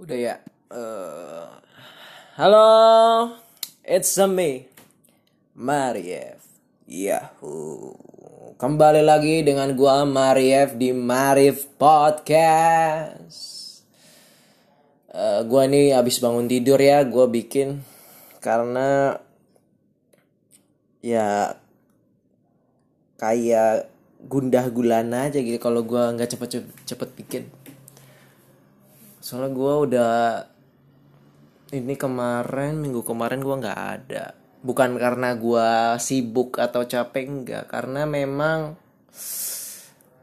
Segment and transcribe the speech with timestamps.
[0.00, 0.40] Udah ya.
[0.72, 1.48] Eh,
[2.40, 3.36] halo,
[3.84, 4.64] it's a me,
[5.52, 6.40] Mariev.
[6.88, 8.00] Yahoo.
[8.56, 13.44] Kembali lagi dengan gua Mariev di Marif Podcast.
[15.12, 17.84] Eh, gua nih abis bangun tidur ya, gua bikin
[18.40, 19.20] karena
[21.04, 21.60] ya
[23.20, 23.92] kayak
[24.24, 27.44] gundah gulana aja gitu kalau gua nggak cepet cepet, cepet bikin
[29.30, 30.14] soalnya gue udah
[31.70, 34.34] ini kemarin minggu kemarin gue nggak ada.
[34.60, 35.68] Bukan karena gue
[36.02, 37.70] sibuk atau capek enggak.
[37.70, 38.74] Karena memang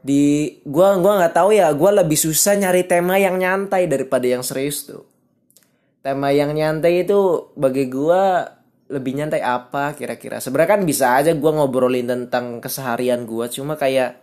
[0.04, 4.44] di gue gua nggak tahu ya gue lebih susah nyari tema yang nyantai daripada yang
[4.44, 5.08] serius tuh.
[6.03, 8.23] Tema yang nyantai itu bagi gue
[8.92, 10.44] lebih nyantai apa kira-kira?
[10.44, 14.20] Sebenarnya kan bisa aja gue ngobrolin tentang keseharian gue cuma kayak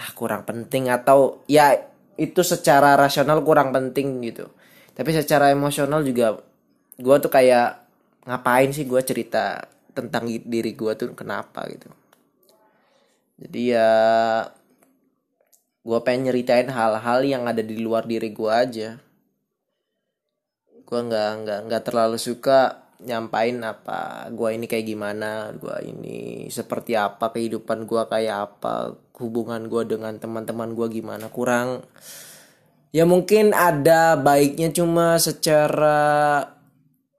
[0.00, 1.89] ah kurang penting atau ya
[2.20, 4.52] itu secara rasional kurang penting gitu.
[4.92, 6.36] Tapi secara emosional juga
[7.00, 7.80] gue tuh kayak
[8.28, 9.64] ngapain sih gue cerita
[9.96, 11.88] tentang diri gue tuh kenapa gitu.
[13.40, 13.90] Jadi ya
[15.80, 19.00] gue pengen nyeritain hal-hal yang ada di luar diri gue aja.
[20.84, 26.96] Gue nggak nggak nggak terlalu suka nyampain apa gue ini kayak gimana gue ini seperti
[26.96, 31.28] apa kehidupan gue kayak apa hubungan gue dengan teman-teman gue gimana.
[31.28, 31.84] Kurang
[32.90, 36.42] ya mungkin ada baiknya cuma secara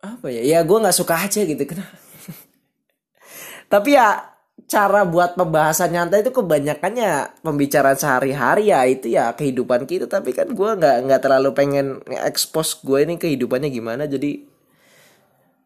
[0.01, 1.61] apa ya ya gue nggak suka aja gitu.
[1.61, 1.95] Kenapa
[3.73, 4.31] tapi ya
[4.66, 10.09] cara buat pembahasan nyantai itu kebanyakannya pembicaraan sehari-hari ya itu ya kehidupan kita.
[10.09, 14.09] Tapi kan gue nggak nggak terlalu pengen expose gue ini kehidupannya gimana.
[14.09, 14.50] Jadi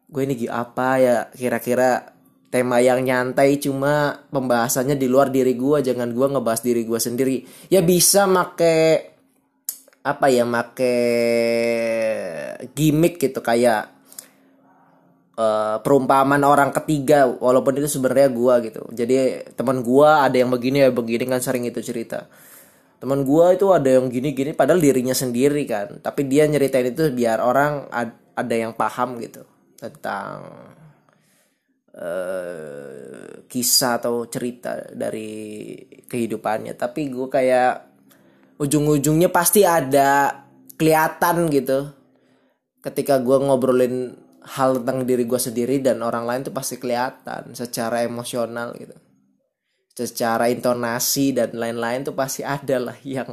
[0.06, 2.14] gue ini apa ya kira-kira
[2.46, 7.36] tema yang nyantai cuma pembahasannya di luar diri gue jangan gue ngebahas diri gue sendiri.
[7.68, 9.12] Ya bisa make
[10.06, 10.94] apa ya make
[12.78, 13.90] gimmick gitu kayak
[15.34, 18.80] uh, perumpamaan orang ketiga walaupun itu sebenarnya gue gitu.
[18.94, 19.14] Jadi
[19.58, 22.30] teman gue ada yang begini ya begini kan sering itu cerita.
[23.02, 25.98] Teman gue itu ada yang gini-gini padahal dirinya sendiri kan.
[25.98, 27.90] Tapi dia nyeritain itu biar orang
[28.38, 30.36] ada yang paham gitu tentang
[31.96, 36.76] uh, kisah atau cerita dari kehidupannya.
[36.76, 37.72] Tapi gue kayak
[38.60, 40.44] ujung-ujungnya pasti ada
[40.76, 41.92] kelihatan gitu.
[42.84, 44.14] Ketika gue ngobrolin
[44.46, 48.94] hal tentang diri gue sendiri dan orang lain tuh pasti kelihatan secara emosional gitu.
[49.96, 53.32] Secara intonasi dan lain-lain tuh pasti ada lah yang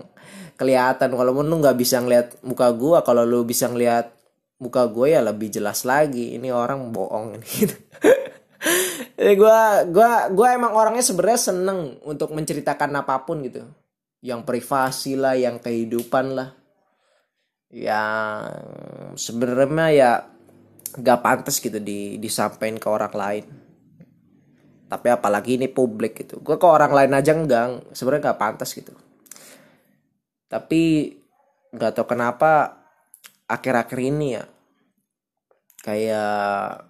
[0.56, 1.12] kelihatan.
[1.12, 4.23] Walaupun lu nggak bisa ngeliat muka gue kalau lu bisa ngeliat
[4.64, 6.40] muka gue ya lebih jelas lagi.
[6.40, 7.76] Ini orang bohong gitu
[9.20, 9.60] jadi gue
[9.92, 13.68] gue gue emang orangnya sebenarnya seneng untuk menceritakan apa pun gitu.
[14.24, 16.50] Yang privasi lah yang kehidupan lah.
[17.68, 18.48] Yang
[19.20, 20.12] sebenarnya ya
[20.94, 23.46] gak pantas gitu di disampaikan ke orang lain.
[24.88, 26.40] Tapi apalagi ini publik gitu.
[26.40, 27.92] Gue ke orang lain aja enggak.
[27.92, 28.96] Sebenarnya gak pantas gitu.
[30.48, 30.84] Tapi
[31.74, 32.86] nggak tahu kenapa
[33.50, 34.46] akhir-akhir ini ya
[35.84, 36.88] kayak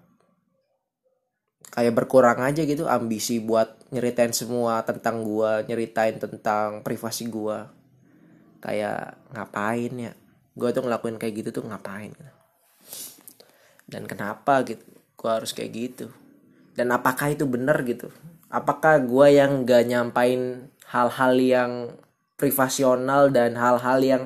[1.73, 7.73] kayak berkurang aja gitu ambisi buat nyeritain semua tentang gua nyeritain tentang privasi gua.
[8.61, 10.13] Kayak ngapain ya?
[10.53, 12.33] Gua tuh ngelakuin kayak gitu tuh ngapain gitu.
[13.89, 14.85] dan kenapa gitu?
[15.17, 16.07] Gua harus kayak gitu.
[16.73, 18.09] Dan apakah itu benar gitu?
[18.49, 21.71] Apakah gua yang gak nyampain hal-hal yang
[22.37, 24.23] privasional dan hal-hal yang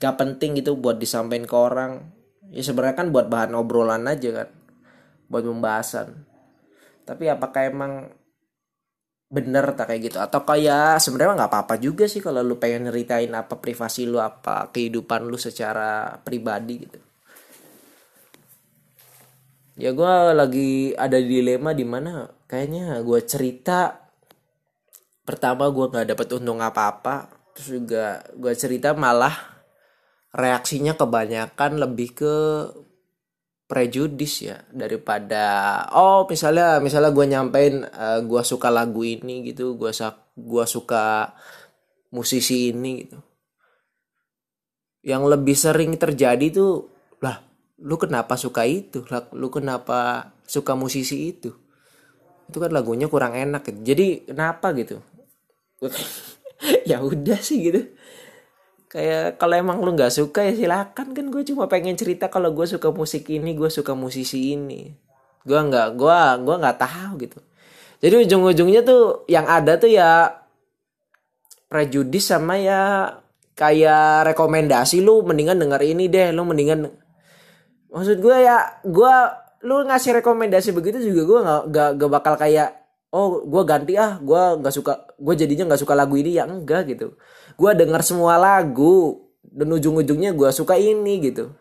[0.00, 1.92] gak penting gitu buat disampaikan ke orang
[2.52, 4.48] ya sebenarnya kan buat bahan obrolan aja kan.
[5.32, 6.28] Buat pembahasan.
[7.08, 7.92] Tapi apakah emang
[9.32, 10.18] bener tak kayak gitu?
[10.20, 14.68] Atau kayak sebenarnya nggak apa-apa juga sih kalau lu pengen nyeritain apa privasi lu apa
[14.68, 17.00] kehidupan lu secara pribadi gitu.
[19.80, 24.04] Ya gue lagi ada dilema di mana kayaknya gue cerita
[25.24, 29.51] pertama gue nggak dapet untung apa-apa terus juga gue cerita malah
[30.32, 32.34] reaksinya kebanyakan lebih ke
[33.68, 35.44] prejudis ya daripada
[35.96, 39.92] oh misalnya misalnya gue nyampein uh, gue suka lagu ini gitu gue
[40.36, 41.32] gua suka
[42.12, 43.18] musisi ini gitu.
[45.02, 46.92] Yang lebih sering terjadi tuh
[47.24, 47.42] lah
[47.82, 49.02] lu kenapa suka itu?
[49.10, 51.50] Lah lu kenapa suka musisi itu?
[52.46, 53.80] Itu kan lagunya kurang enak gitu.
[53.82, 55.00] jadi kenapa gitu?
[56.86, 57.90] Ya udah sih gitu
[58.92, 61.16] kayak kalau emang lu nggak suka ya silakan.
[61.16, 64.92] Kan gue cuma pengen cerita kalau gue suka musik ini gue suka musisi ini.
[65.48, 67.38] Gue nggak gue gue nggak tahu gitu.
[68.04, 70.42] Jadi ujung-ujungnya tuh yang ada tuh ya
[71.72, 73.08] prejudis sama ya
[73.56, 76.88] kayak rekomendasi lu mendingan denger ini deh lu mendingan
[77.92, 79.14] maksud gue ya gue
[79.64, 82.68] lu ngasih rekomendasi begitu juga gue nggak gak, gak bakal kayak
[83.12, 86.36] oh gue ganti ah gue nggak suka gue jadinya nggak suka lagu ini.
[86.40, 87.16] Ya enggak gitu
[87.56, 91.52] gue denger semua lagu dan ujung-ujungnya gue suka ini gitu.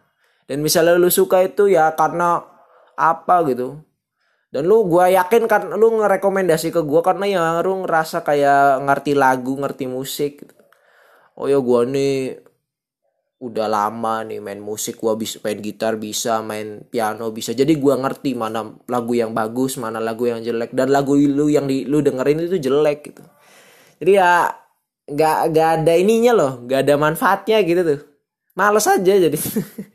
[0.47, 2.43] Dan misalnya lu suka itu ya karena
[2.95, 3.79] apa gitu.
[4.51, 9.15] Dan lu gue yakin kan lu ngerekomendasi ke gue karena ya lu ngerasa kayak ngerti
[9.15, 10.55] lagu ngerti musik gitu.
[11.39, 12.15] oh ya gue nih
[13.41, 17.57] udah lama nih main musik gua bisa main gitar bisa main piano bisa.
[17.57, 20.77] Jadi gua ngerti mana lagu yang bagus mana lagu yang jelek.
[20.77, 23.25] Dan lagu lu yang di lu dengerin itu jelek gitu.
[23.97, 24.45] Jadi ya
[25.11, 27.99] nggak nggak ada ininya loh nggak ada manfaatnya gitu tuh.
[28.55, 29.37] Males aja jadi.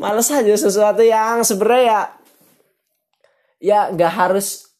[0.00, 2.00] Males aja sesuatu yang sebenarnya ya
[3.60, 4.72] ya nggak harus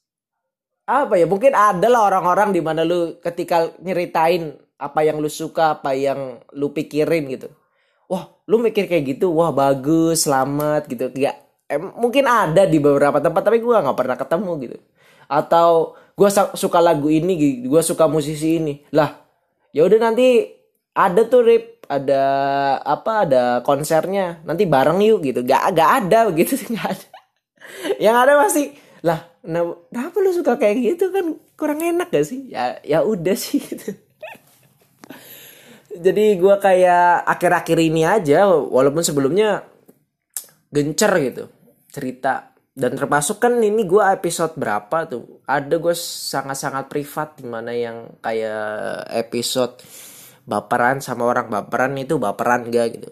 [0.88, 5.78] apa ya mungkin ada lah orang-orang di mana lu ketika nyeritain apa yang lu suka
[5.78, 7.48] apa yang lu pikirin gitu.
[8.10, 11.14] Wah lu mikir kayak gitu wah bagus selamat gitu.
[11.14, 11.38] Ya
[11.70, 14.76] eh, mungkin ada di beberapa tempat tapi gue nggak pernah ketemu gitu.
[15.30, 18.74] Atau gue suka lagu ini gue suka musisi ini.
[18.94, 19.14] Lah
[19.70, 20.46] ya udah nanti
[20.94, 22.22] ada tuh rip ada
[22.82, 24.42] apa ada konsernya.
[24.46, 25.40] Nanti bareng yuk gitu.
[25.42, 26.54] Gak gak ada gitu.
[26.70, 27.08] Nggak ada.
[28.02, 28.64] Yang ada pasti
[29.00, 31.04] lah nah, kenapa lu suka kayak gitu?
[31.14, 31.26] Kan
[31.56, 32.52] kurang enak gak sih?
[32.52, 33.96] Ya ya udah sih gitu.
[35.90, 39.66] Jadi gue kayak akhir-akhir ini aja walaupun sebelumnya
[40.70, 41.50] gencer gitu
[41.90, 45.42] cerita dan termasuk kan ini gue episode berapa tuh?
[45.42, 45.94] Ada gue
[46.30, 49.82] sangat-sangat privat di mana yang kayak episode
[50.46, 53.10] baperan sama orang baperan itu baperan gak gitu.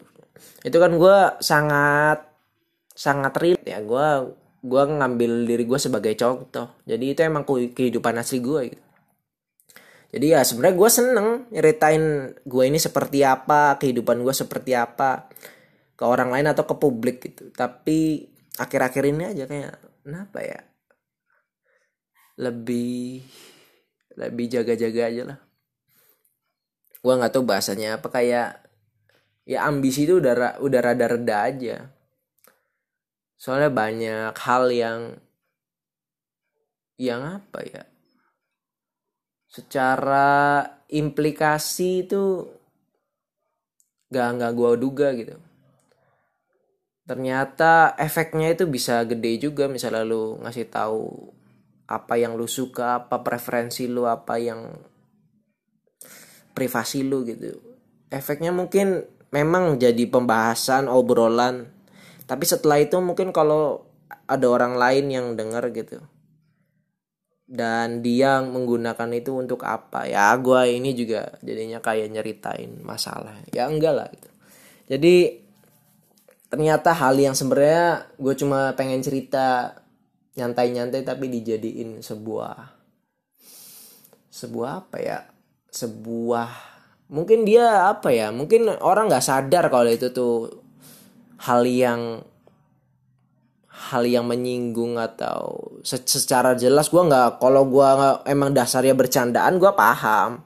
[0.62, 2.18] Itu kan gue sangat
[2.94, 3.82] sangat real ya.
[3.82, 4.30] Gue
[4.62, 6.78] gue ngambil diri gue sebagai contoh.
[6.86, 8.84] Jadi itu emang kehidupan asli gue gitu.
[10.08, 12.04] Jadi ya sebenarnya gue seneng nyeritain
[12.46, 15.28] gue ini seperti apa kehidupan gue seperti apa
[15.98, 17.50] ke orang lain atau ke publik gitu.
[17.52, 20.60] Tapi akhir-akhir ini aja kayak kenapa ya?
[22.38, 23.22] Lebih
[24.18, 25.38] lebih jaga-jaga aja lah.
[26.98, 28.58] Gue nggak tahu bahasanya apa kayak
[29.46, 31.76] ya ambisi itu udah udah rada reda aja.
[33.38, 35.00] Soalnya banyak hal yang
[36.98, 37.82] yang apa ya?
[39.46, 42.44] Secara implikasi itu
[44.08, 45.36] gak nggak gue duga gitu
[47.08, 51.32] ternyata efeknya itu bisa gede juga misalnya lu ngasih tahu
[51.88, 54.76] apa yang lu suka apa preferensi lu apa yang
[56.52, 57.56] privasi lu gitu.
[58.12, 61.72] Efeknya mungkin memang jadi pembahasan obrolan.
[62.28, 63.88] Tapi setelah itu mungkin kalau
[64.28, 66.02] ada orang lain yang denger gitu.
[67.48, 70.04] Dan dia menggunakan itu untuk apa?
[70.04, 73.40] Ya gue ini juga jadinya kayak nyeritain masalah.
[73.54, 74.28] Ya enggak lah gitu.
[74.92, 75.47] Jadi
[76.48, 79.78] ternyata hal yang sebenarnya gue cuma pengen cerita
[80.36, 82.78] nyantai-nyantai tapi dijadiin sebuah
[84.32, 85.18] sebuah apa ya?
[85.68, 86.48] Sebuah
[87.10, 88.30] mungkin dia apa ya?
[88.30, 90.62] Mungkin orang nggak sadar kalau itu tuh
[91.42, 92.22] hal yang
[93.68, 97.88] hal yang menyinggung atau secara jelas gue nggak kalau gue
[98.26, 100.42] emang dasarnya bercandaan gue paham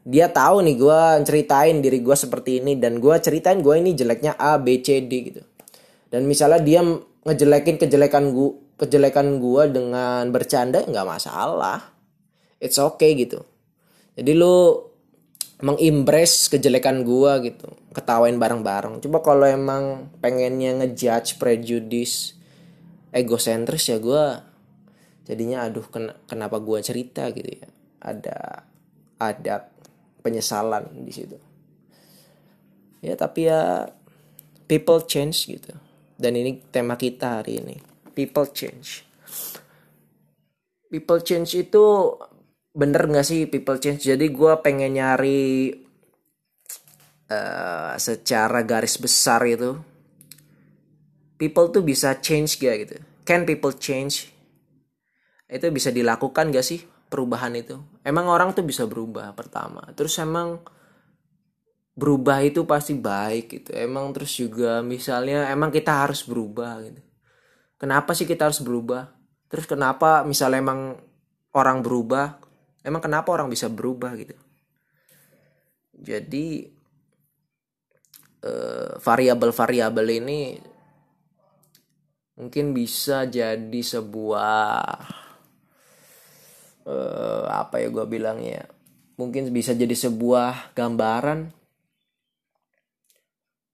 [0.00, 4.32] dia tahu nih gue ceritain diri gue seperti ini dan gue ceritain gue ini jeleknya
[4.40, 5.42] A B C D gitu.
[6.08, 6.80] Dan misalnya dia
[7.26, 11.92] ngejelekin kejelekan gue kejelekan gue dengan bercanda nggak masalah.
[12.60, 13.44] It's okay gitu.
[14.16, 14.88] Jadi lu
[15.60, 17.68] mengimbres kejelekan gue gitu.
[17.92, 19.04] Ketawain bareng-bareng.
[19.04, 22.32] Coba kalau emang pengennya ngejudge prejudice
[23.12, 24.24] egosentris ya gue
[25.28, 27.28] jadinya aduh ken kenapa gue cerita?
[27.36, 27.68] gitu ya.
[28.00, 28.64] Ada
[29.20, 29.68] ada
[30.20, 31.36] penyesalan di situ.
[33.00, 33.88] Ya tapi ya
[34.68, 35.72] people change gitu.
[36.20, 37.76] Dan ini tema kita hari ini
[38.12, 39.08] people change.
[40.90, 41.84] People change itu
[42.74, 44.04] bener gak sih people change?
[44.04, 45.72] Jadi gue pengen nyari
[47.30, 49.78] uh, secara garis besar itu
[51.40, 52.96] people tuh bisa change gak gitu?
[53.24, 54.28] Can people change?
[55.48, 59.84] Itu bisa dilakukan gak sih perubahan itu emang orang tuh bisa berubah pertama.
[59.92, 60.60] Terus emang
[61.96, 63.70] berubah itu pasti baik gitu.
[63.76, 67.02] Emang terus juga misalnya emang kita harus berubah gitu.
[67.80, 69.08] Kenapa sih kita harus berubah?
[69.48, 70.80] Terus kenapa misalnya emang
[71.56, 72.40] orang berubah?
[72.80, 74.36] Emang kenapa orang bisa berubah gitu?
[76.00, 76.64] Jadi
[78.44, 80.40] uh, variabel-variabel ini
[82.40, 85.19] mungkin bisa jadi sebuah
[86.86, 88.68] uh, apa ya gue bilangnya
[89.20, 91.52] mungkin bisa jadi sebuah gambaran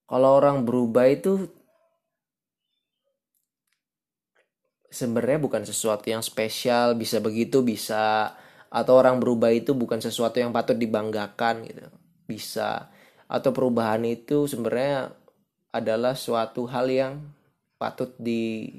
[0.07, 1.51] kalau orang berubah itu
[4.97, 8.33] sebenarnya bukan sesuatu yang spesial bisa begitu bisa.
[8.71, 11.87] Atau orang berubah itu bukan sesuatu yang patut dibanggakan gitu
[12.31, 12.91] bisa.
[13.27, 15.11] Atau perubahan itu sebenarnya
[15.75, 17.15] adalah suatu hal yang
[17.77, 18.73] patut di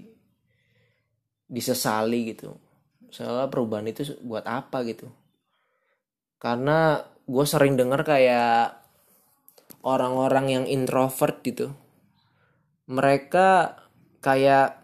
[1.47, 2.51] disesali gitu
[3.13, 5.07] soalnya perubahan itu buat apa gitu?
[6.37, 8.79] Karena gue sering denger kayak
[9.83, 11.75] orang-orang yang introvert gitu
[12.87, 13.75] mereka
[14.23, 14.79] kayak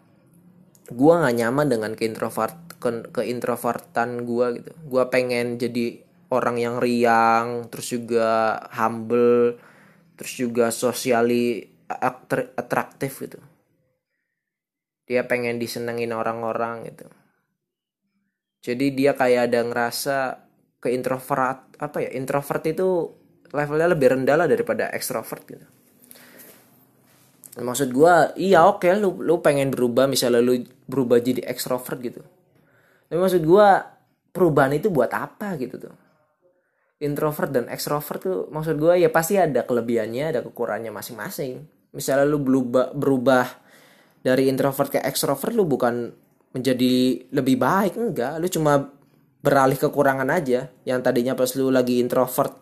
[0.92, 4.72] gue nggak nyaman dengan keintrovert ke, keintrovertan gue gitu.
[4.92, 9.56] Gue pengen jadi orang yang riang terus juga humble
[10.20, 11.64] terus juga socially
[12.60, 13.40] atraktif gitu.
[15.08, 17.08] Dia pengen disenengin orang-orang gitu
[18.64, 20.18] jadi dia kayak ada ngerasa
[20.80, 23.12] ke introvert apa ya introvert itu
[23.52, 25.68] levelnya lebih rendah lah daripada ekstrovert gitu.
[27.54, 32.24] Maksud gue iya oke okay, lu lu pengen berubah misalnya lu berubah jadi ekstrovert gitu.
[33.12, 33.68] Tapi maksud gue
[34.34, 35.96] perubahan itu buat apa gitu tuh?
[37.04, 41.68] Introvert dan ekstrovert tuh maksud gue ya pasti ada kelebihannya ada kekurangannya masing-masing.
[41.94, 43.46] Misalnya lu berubah berubah
[44.24, 46.23] dari introvert ke ekstrovert lu bukan
[46.54, 48.38] menjadi lebih baik enggak.
[48.38, 48.94] Lu cuma
[49.44, 50.70] beralih kekurangan aja.
[50.86, 52.56] Yang tadinya pas lu lagi introvert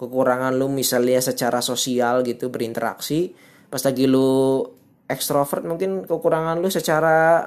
[0.00, 3.30] kekurangan lu misalnya secara sosial gitu berinteraksi.
[3.68, 4.64] Pas lagi lu
[5.06, 7.46] ekstrovert mungkin kekurangan lu secara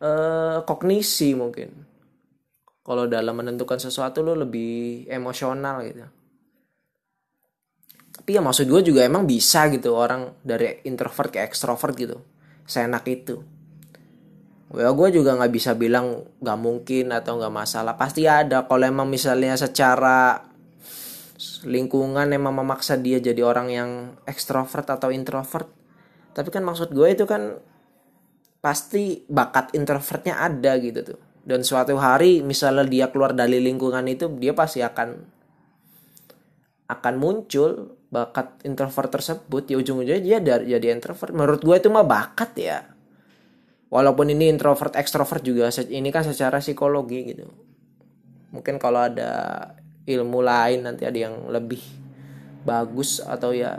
[0.00, 1.92] uh, kognisi mungkin.
[2.84, 6.06] Kalau dalam menentukan sesuatu lu lebih emosional gitu.
[8.14, 12.16] Tapi ya maksud gue juga emang bisa gitu orang dari introvert ke ekstrovert gitu.
[12.64, 13.53] Seenak itu
[14.74, 17.94] ya gue juga nggak bisa bilang nggak mungkin atau nggak masalah.
[17.94, 18.66] Pasti ada.
[18.66, 20.42] Kalau emang misalnya secara
[21.66, 23.90] lingkungan emang memaksa dia jadi orang yang
[24.24, 25.66] ekstrovert atau introvert.
[26.34, 27.58] Tapi kan maksud gue itu kan
[28.58, 31.20] pasti bakat introvertnya ada gitu tuh.
[31.44, 35.34] Dan suatu hari misalnya dia keluar dari lingkungan itu dia pasti akan
[36.88, 39.68] akan muncul bakat introvert tersebut.
[39.68, 41.34] Ya ujung-ujungnya dia jadi introvert.
[41.34, 42.93] Menurut gue itu mah bakat ya
[43.94, 47.46] walaupun ini introvert ekstrovert juga ini kan secara psikologi gitu.
[48.50, 49.30] Mungkin kalau ada
[50.02, 51.78] ilmu lain nanti ada yang lebih
[52.66, 53.78] bagus atau ya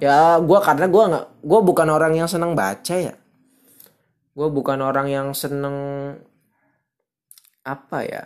[0.00, 3.12] ya gue karena gue nggak gue bukan orang yang seneng baca ya.
[4.32, 5.76] Gue bukan orang yang seneng
[7.62, 8.24] apa ya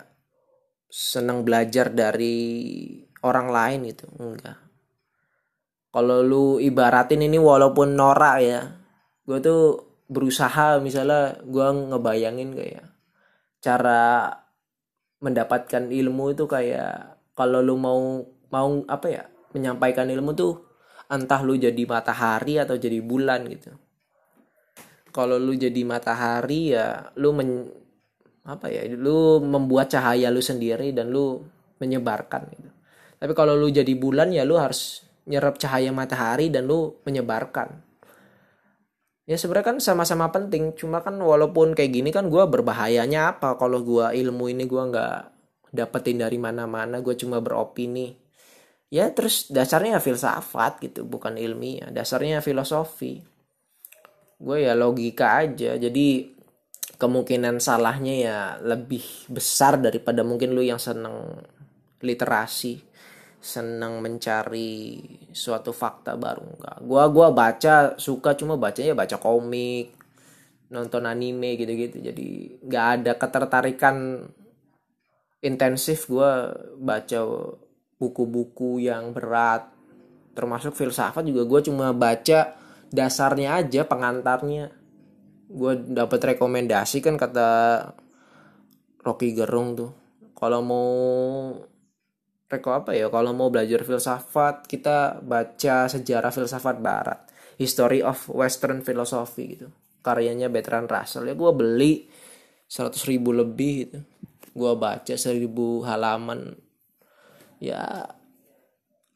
[0.87, 2.39] seneng belajar dari
[3.27, 4.63] orang lain itu enggak.
[5.91, 8.63] Kalau lu ibaratin ini walaupun norak ya
[9.27, 12.87] gue tuh berusaha misalnya gue ngebayangin kayak
[13.59, 14.31] cara
[15.19, 18.23] mendapatkan ilmu itu kayak kalau lu mau
[18.55, 20.55] mau apa ya menyampaikan ilmu tuh
[21.11, 23.75] entah lu jadi matahari atau jadi bulan gitu.
[25.11, 27.67] Kalau lu jadi matahari ya lu men
[28.47, 31.43] apa ya lu membuat cahaya lu sendiri dan lu
[31.83, 32.71] menyebarkan gitu.
[33.17, 37.86] Tapi kalau lu jadi bulan ya lu harus nyerap cahaya matahari dan lu menyebarkan
[39.27, 40.73] ya sebenarnya kan sama-sama penting.
[40.79, 43.59] Cuma kan walaupun kayak gini kan gue berbahayanya apa?
[43.59, 45.17] Kalau gue ilmu ini gue nggak
[45.75, 48.15] dapetin dari mana-mana gue cuma beropini.
[48.87, 51.91] Ya terus dasarnya filsafat gitu bukan ilmiah.
[51.91, 53.21] Dasarnya filosofi.
[54.39, 55.75] Gue ya logika aja.
[55.75, 56.33] Jadi
[56.97, 61.45] kemungkinan salahnya ya lebih besar daripada mungkin lu yang seneng
[62.01, 62.81] literasi
[63.47, 64.99] senang mencari
[65.31, 66.77] suatu fakta baru enggak.
[66.83, 69.95] Gua gua baca suka cuma bacanya baca komik
[70.75, 72.03] nonton anime gitu-gitu.
[72.03, 74.27] Jadi nggak ada ketertarikan
[75.47, 77.23] intensif gua baca
[77.97, 79.73] buku-buku yang berat.
[80.37, 82.53] Termasuk filsafat juga gue cuma baca
[82.93, 84.69] dasarnya aja pengantarnya.
[85.49, 87.49] Gue dapat rekomendasi kan kata
[89.01, 89.93] Rocky Gerung tuh.
[90.37, 90.91] Kalau mau
[92.47, 97.21] reko apa ya kalau mau belajar filsafat kita baca sejarah filsafat barat.
[97.57, 99.73] History of Western Philosophy gitu.
[100.05, 101.25] Karyanya Bertrand Russell.
[101.25, 102.05] Ya gue beli
[102.69, 103.99] 100 ribu lebih gitu.
[104.53, 106.53] Gue baca seribu halaman.
[107.57, 108.13] Ya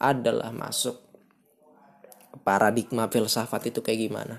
[0.01, 0.97] adalah masuk
[2.41, 4.37] paradigma filsafat itu kayak gimana.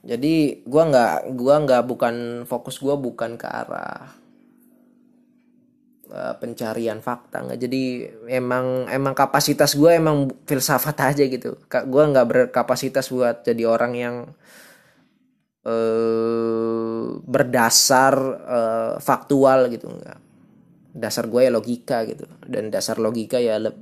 [0.00, 2.14] Jadi gue nggak gua nggak bukan
[2.48, 4.08] fokus gue bukan ke arah
[6.08, 7.44] Eh, pencarian fakta.
[7.44, 7.82] Nggak jadi
[8.40, 11.60] emang emang kapasitas gue emang filsafat aja gitu.
[11.68, 14.16] Gue nggak berkapasitas buat jadi orang yang
[15.68, 20.18] uh, berdasar uh, faktual gitu nggak.
[20.96, 22.24] Dasar gue ya logika gitu.
[22.40, 23.76] Dan dasar logika ya le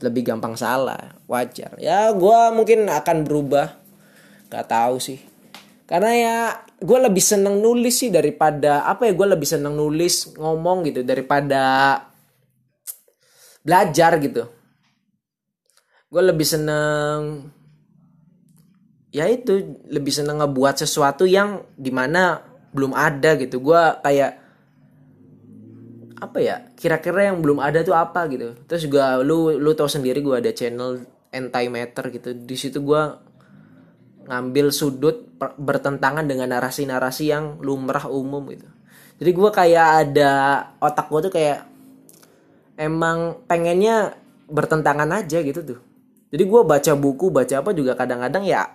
[0.00, 1.12] lebih gampang salah.
[1.28, 1.76] Wajar.
[1.76, 3.84] Ya gue mungkin akan berubah.
[4.48, 5.33] Gak tahu sih
[5.84, 6.36] karena ya
[6.80, 11.62] gue lebih seneng nulis sih daripada apa ya gue lebih seneng nulis ngomong gitu daripada
[13.64, 14.48] belajar gitu.
[16.08, 17.48] Gue lebih seneng
[19.12, 22.40] ya itu lebih seneng ngebuat sesuatu yang di mana
[22.72, 23.60] belum ada gitu.
[23.60, 24.32] Gue kayak
[26.14, 28.56] apa ya kira-kira yang belum ada tuh apa gitu.
[28.64, 32.32] Terus juga lu lu tau sendiri gue ada channel antimatter gitu.
[32.32, 33.02] Di situ gue
[34.24, 38.68] ngambil sudut bertentangan dengan narasi-narasi yang lumrah umum gitu.
[39.20, 40.32] Jadi gue kayak ada
[40.80, 41.58] otak gue tuh kayak
[42.80, 44.16] emang pengennya
[44.50, 45.80] bertentangan aja gitu tuh.
[46.34, 48.66] Jadi gue baca buku baca apa juga kadang-kadang ya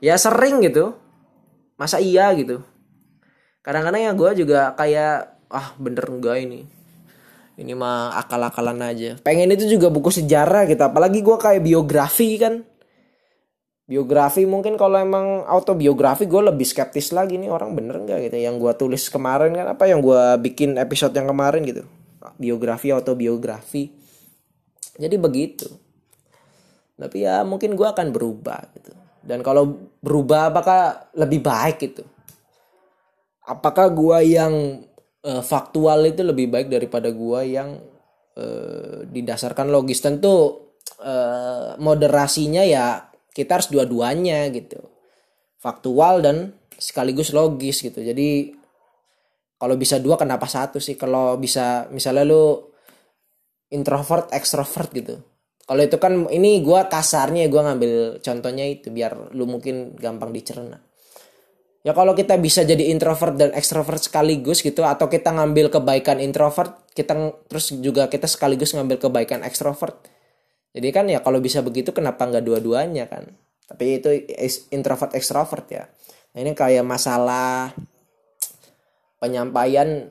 [0.00, 0.96] ya sering gitu.
[1.76, 2.62] Masa iya gitu.
[3.60, 6.64] Kadang-kadang ya gue juga kayak ah bener enggak ini.
[7.52, 9.20] Ini mah akal-akalan aja.
[9.20, 10.80] Pengen itu juga buku sejarah gitu.
[10.80, 12.64] Apalagi gue kayak biografi kan
[13.92, 17.36] biografi mungkin kalau emang autobiografi gue lebih skeptis lagi.
[17.36, 18.36] Nih orang bener nggak gitu?
[18.40, 21.84] Yang gue tulis kemarin kan apa yang gue bikin episode yang kemarin gitu?
[22.40, 23.92] Biografi autobiografi.
[24.96, 25.68] Jadi begitu.
[26.96, 28.96] Tapi ya mungkin gue akan berubah gitu.
[29.20, 32.02] Dan kalau berubah apakah lebih baik gitu?
[33.44, 34.80] Apakah gue yang
[35.26, 37.78] uh, faktual itu lebih baik daripada gua yang
[38.38, 40.02] uh, didasarkan logis?
[40.02, 40.34] Tentu
[41.02, 44.80] uh, moderasinya ya kita harus dua-duanya gitu.
[45.58, 46.36] Faktual dan
[46.76, 48.00] sekaligus logis gitu.
[48.00, 48.52] Jadi
[49.56, 50.98] kalau bisa dua kenapa satu sih?
[50.98, 52.72] Kalau bisa misalnya lu
[53.72, 55.16] introvert extrovert gitu.
[55.62, 60.82] Kalau itu kan ini gua kasarnya gua ngambil contohnya itu biar lu mungkin gampang dicerna.
[61.82, 66.78] Ya kalau kita bisa jadi introvert dan extrovert sekaligus gitu atau kita ngambil kebaikan introvert
[66.94, 67.14] kita
[67.50, 70.11] terus juga kita sekaligus ngambil kebaikan extrovert
[70.72, 73.28] jadi kan ya kalau bisa begitu kenapa nggak dua-duanya kan?
[73.68, 74.08] Tapi itu
[74.72, 75.84] introvert extrovert ya.
[76.32, 77.76] Nah ini kayak masalah
[79.20, 80.08] penyampaian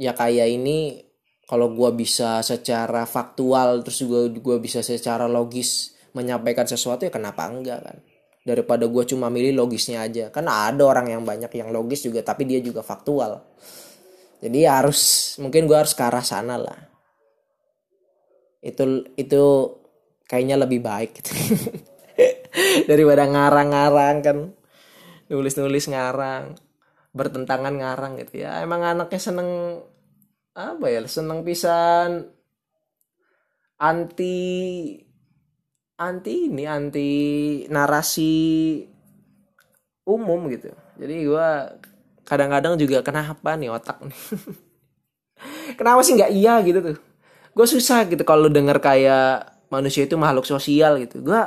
[0.00, 1.04] ya kayak ini
[1.44, 7.44] kalau gue bisa secara faktual terus juga gue bisa secara logis menyampaikan sesuatu ya kenapa
[7.44, 7.96] enggak kan?
[8.48, 10.32] Daripada gue cuma milih logisnya aja.
[10.32, 13.44] Kan ada orang yang banyak yang logis juga tapi dia juga faktual.
[14.40, 15.00] Jadi harus
[15.36, 16.80] mungkin gue harus ke arah sana lah.
[18.64, 19.44] Itu itu
[20.32, 21.36] kayaknya lebih baik gitu.
[22.90, 24.38] daripada ngarang-ngarang kan.
[25.28, 26.56] Nulis-nulis ngarang.
[27.12, 28.64] Bertentangan ngarang gitu ya.
[28.64, 29.48] Emang anaknya seneng
[30.56, 32.32] apa ya seneng pisan.
[33.76, 34.40] Anti
[36.00, 37.10] anti ini anti
[37.68, 38.32] narasi
[40.08, 40.72] umum gitu.
[40.96, 41.48] Jadi gue
[42.24, 44.20] kadang-kadang juga kenapa nih otak nih?
[45.78, 46.96] Kenapa sih nggak iya gitu tuh?
[47.50, 51.24] Gue susah gitu kalau denger kayak manusia itu makhluk sosial gitu.
[51.24, 51.40] Gue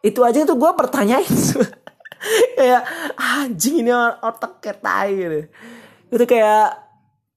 [0.00, 1.28] itu aja tuh gue pertanyain.
[2.56, 2.88] Kayak
[3.20, 3.92] anjing ini
[4.24, 5.38] otak kayak tai gitu.
[6.08, 6.80] Itu kayak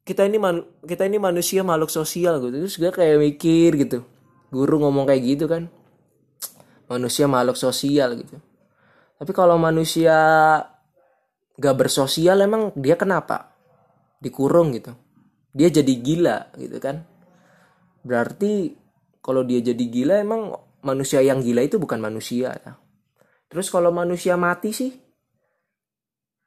[0.08, 2.56] kita ini man, kita ini manusia makhluk sosial gitu.
[2.56, 4.08] Terus gue kayak mikir gitu.
[4.48, 5.68] Guru ngomong kayak gitu kan.
[6.88, 8.40] Manusia makhluk sosial gitu.
[9.20, 10.16] Tapi kalau manusia
[11.60, 13.52] gak bersosial emang dia kenapa?
[14.24, 14.96] Dikurung gitu.
[15.52, 17.04] Dia jadi gila gitu kan.
[18.08, 18.72] Berarti
[19.28, 22.80] kalau dia jadi gila emang manusia yang gila itu bukan manusia ya.
[23.52, 24.92] terus kalau manusia mati sih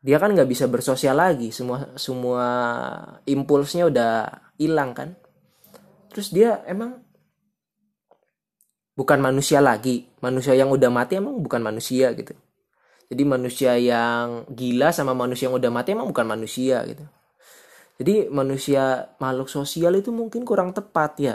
[0.01, 1.53] dia kan nggak bisa bersosial lagi.
[1.53, 2.47] Semua semua
[3.29, 4.13] impulsnya udah
[4.57, 5.13] hilang kan.
[6.09, 7.05] Terus dia emang
[8.97, 10.09] bukan manusia lagi.
[10.25, 12.33] Manusia yang udah mati emang bukan manusia gitu.
[13.13, 17.05] Jadi manusia yang gila sama manusia yang udah mati emang bukan manusia gitu.
[18.01, 21.35] Jadi manusia makhluk sosial itu mungkin kurang tepat ya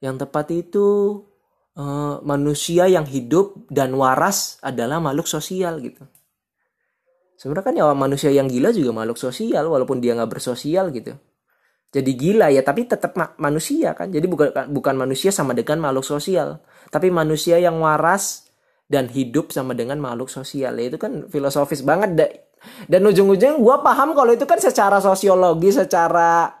[0.00, 1.20] yang tepat itu
[1.76, 6.04] uh, manusia yang hidup dan waras adalah makhluk sosial gitu.
[7.40, 11.16] Sebenarnya kan ya manusia yang gila juga makhluk sosial walaupun dia nggak bersosial gitu.
[11.90, 14.12] Jadi gila ya tapi tetap ma manusia kan.
[14.12, 16.60] Jadi bukan bukan manusia sama dengan makhluk sosial.
[16.92, 18.52] Tapi manusia yang waras
[18.92, 20.76] dan hidup sama dengan makhluk sosial.
[20.76, 22.26] Ya itu kan filosofis banget da
[22.92, 26.59] dan ujung-ujung gue paham kalau itu kan secara sosiologi secara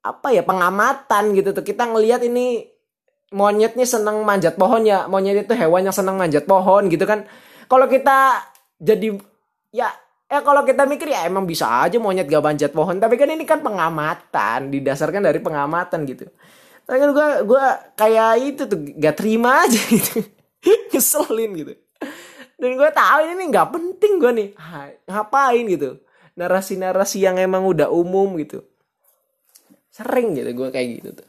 [0.00, 1.64] apa ya pengamatan gitu tuh.
[1.64, 2.64] Kita ngelihat ini
[3.36, 5.06] monyetnya senang manjat pohon ya.
[5.06, 7.28] Monyet itu hewan yang senang manjat pohon gitu kan.
[7.68, 8.40] Kalau kita
[8.80, 9.14] jadi
[9.70, 9.92] ya
[10.30, 12.96] eh kalau kita mikir ya emang bisa aja monyet gak manjat pohon.
[12.96, 16.26] Tapi kan ini kan pengamatan didasarkan dari pengamatan gitu.
[16.88, 20.24] Tapi kan gue gue kayak itu tuh gak terima aja gitu.
[20.90, 21.74] Ngeselin gitu.
[22.60, 24.48] Dan gue tahu ini nggak penting gue nih.
[25.08, 25.96] Ngapain gitu?
[26.36, 28.69] Narasi-narasi yang emang udah umum gitu
[29.90, 31.28] sering gitu gue kayak gitu tuh.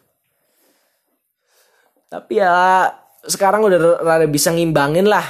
[2.07, 2.87] Tapi ya
[3.25, 5.23] sekarang udah rada bisa ngimbangin lah.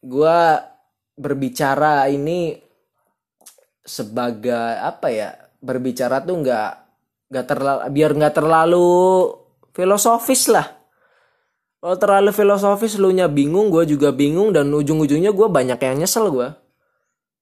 [0.00, 0.38] Gue
[1.16, 2.54] berbicara ini
[3.86, 5.30] sebagai apa ya
[5.62, 6.70] berbicara tuh nggak
[7.30, 8.88] nggak terlalu biar nggak terlalu
[9.74, 10.66] filosofis lah.
[11.76, 16.34] Kalau terlalu filosofis lu nya bingung gue juga bingung dan ujung-ujungnya gue banyak yang nyesel
[16.34, 16.48] gue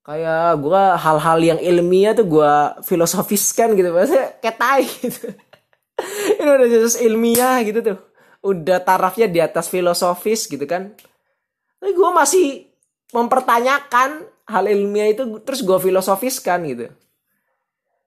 [0.04, 2.52] kayak gue hal-hal yang ilmiah tuh gue
[2.84, 5.32] filosofiskan gitu maksudnya kayak tai gitu.
[6.38, 7.98] Ini udah jelas ilmiah gitu tuh.
[8.44, 10.92] Udah tarafnya di atas filosofis gitu kan.
[11.80, 12.68] Tapi gue masih
[13.16, 16.92] mempertanyakan hal ilmiah itu terus gue filosofiskan gitu.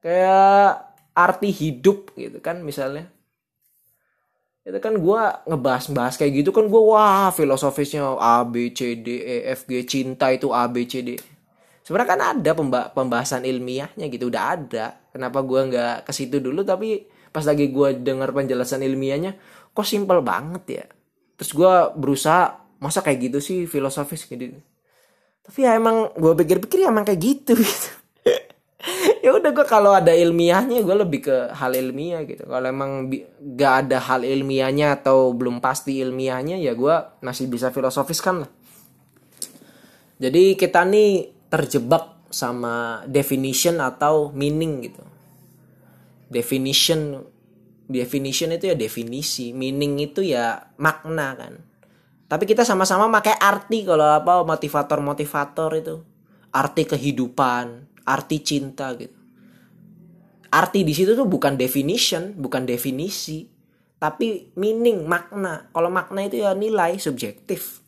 [0.05, 3.09] Kayak arti hidup gitu kan misalnya.
[4.61, 9.37] Itu kan gue ngebahas-bahas kayak gitu kan gue wah filosofisnya A B C D E
[9.49, 11.17] F G cinta itu A B C D
[11.87, 12.51] sebenarnya kan ada
[12.91, 15.07] pembahasan ilmiahnya gitu udah ada.
[15.07, 16.67] Kenapa gue nggak ke situ dulu?
[16.67, 19.39] Tapi pas lagi gue dengar penjelasan ilmiahnya
[19.71, 20.85] kok simpel banget ya?
[21.39, 24.59] Terus gue berusaha masa kayak gitu sih filosofis gitu?
[25.47, 27.89] Tapi ya emang gue pikir-pikir ya emang kayak gitu gitu.
[29.23, 32.43] Ya udah gue kalau ada ilmiahnya gue lebih ke hal ilmiah gitu.
[32.43, 33.07] Kalau emang
[33.55, 38.51] gak ada hal ilmiahnya atau belum pasti ilmiahnya ya gue masih bisa filosofis kan lah.
[40.19, 45.03] Jadi kita nih terjebak sama definition atau meaning gitu.
[46.27, 47.23] Definition
[47.87, 51.53] definition itu ya definisi meaning itu ya makna kan.
[52.27, 55.95] Tapi kita sama-sama pakai arti kalau apa motivator motivator itu.
[56.51, 59.15] Arti kehidupan arti cinta gitu.
[60.47, 63.43] Arti di situ tuh bukan definition bukan definisi
[63.99, 65.67] tapi meaning makna.
[65.75, 67.83] Kalau makna itu ya nilai subjektif.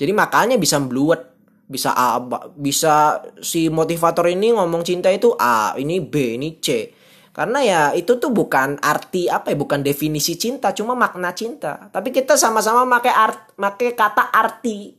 [0.00, 1.31] Jadi makanya bisa meluat
[1.72, 2.20] bisa A
[2.52, 6.92] bisa si motivator ini ngomong cinta itu A ini B ini C
[7.32, 11.88] karena ya itu tuh bukan arti apa ya, bukan definisi cinta, cuma makna cinta.
[11.88, 14.92] Tapi kita sama-sama pakai art, pakai kata arti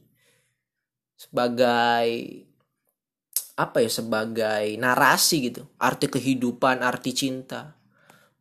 [1.14, 2.10] sebagai
[3.54, 5.62] apa ya, sebagai narasi gitu.
[5.78, 7.78] Arti kehidupan, arti cinta.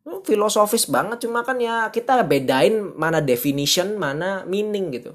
[0.01, 5.13] Hmm, filosofis banget cuma kan ya kita bedain mana definition, mana meaning gitu.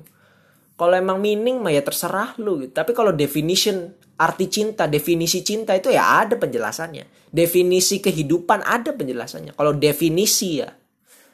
[0.78, 2.70] Kalau emang meaning mah ya terserah lu gitu.
[2.70, 7.34] Tapi kalau definition arti cinta, definisi cinta itu ya ada penjelasannya.
[7.34, 9.58] Definisi kehidupan ada penjelasannya.
[9.58, 10.70] Kalau definisi ya.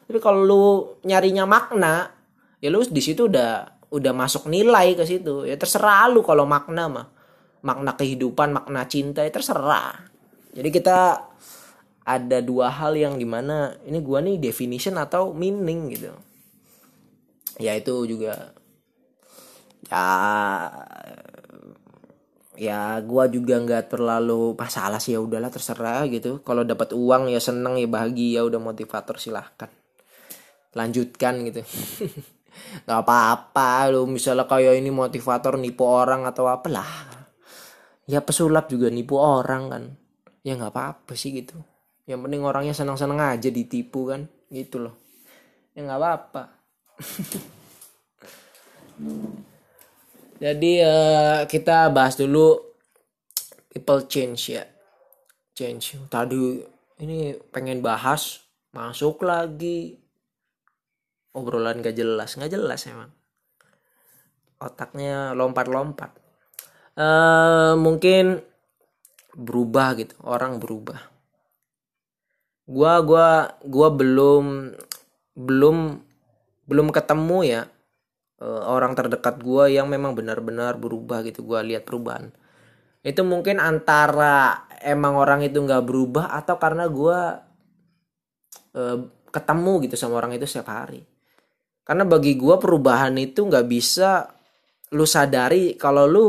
[0.09, 0.65] Tapi kalau lu
[1.05, 2.09] nyarinya makna,
[2.57, 5.45] ya lu di situ udah udah masuk nilai ke situ.
[5.45, 7.07] Ya terserah lu kalau makna mah.
[7.61, 10.09] Makna kehidupan, makna cinta ya terserah.
[10.57, 11.21] Jadi kita
[12.05, 16.13] ada dua hal yang di mana ini gua nih definition atau meaning gitu.
[17.61, 18.57] Ya itu juga
[19.89, 20.07] ya
[22.55, 26.39] ya gua juga nggak terlalu masalah sih ya udahlah terserah gitu.
[26.47, 29.71] Kalau dapat uang ya seneng ya bahagia udah motivator silahkan.
[30.75, 31.63] Lanjutkan gitu.
[32.87, 36.87] Nggak apa-apa lu misalnya kayak ini motivator nipu orang atau apalah.
[38.07, 39.85] Ya pesulap juga nipu orang kan.
[40.47, 41.59] Ya nggak apa-apa sih gitu.
[42.07, 44.95] Yang penting orangnya senang-senang aja ditipu kan gitu loh.
[45.75, 46.43] Ya nggak apa-apa
[50.45, 52.61] Jadi uh, kita bahas dulu
[53.73, 54.69] people change ya.
[55.57, 55.97] Change.
[56.13, 56.61] Tadi
[57.01, 58.45] ini pengen bahas
[58.77, 59.97] masuk lagi.
[61.33, 63.09] Obrolan gak jelas nggak jelas emang.
[64.61, 66.13] Otaknya lompat-lompat.
[66.95, 68.45] Uh, mungkin
[69.33, 71.01] berubah gitu orang berubah.
[72.69, 74.77] Gua gua gua belum
[75.35, 76.05] belum
[76.69, 77.63] belum ketemu ya
[78.45, 82.29] uh, orang terdekat gue yang memang benar-benar berubah gitu gue lihat perubahan.
[83.01, 87.19] Itu mungkin antara emang orang itu nggak berubah atau karena gue
[88.77, 88.99] uh,
[89.33, 91.01] ketemu gitu sama orang itu setiap hari.
[91.85, 94.29] Karena bagi gue perubahan itu nggak bisa
[94.95, 96.27] lu sadari kalau lu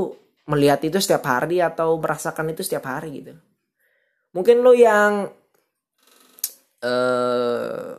[0.49, 3.33] melihat itu setiap hari atau merasakan itu setiap hari gitu.
[4.35, 5.31] Mungkin lu yang
[6.83, 7.95] uh,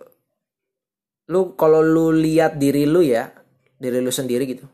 [1.26, 3.45] lu kalau lu lihat diri lu ya
[3.76, 4.64] diri lu sendiri gitu.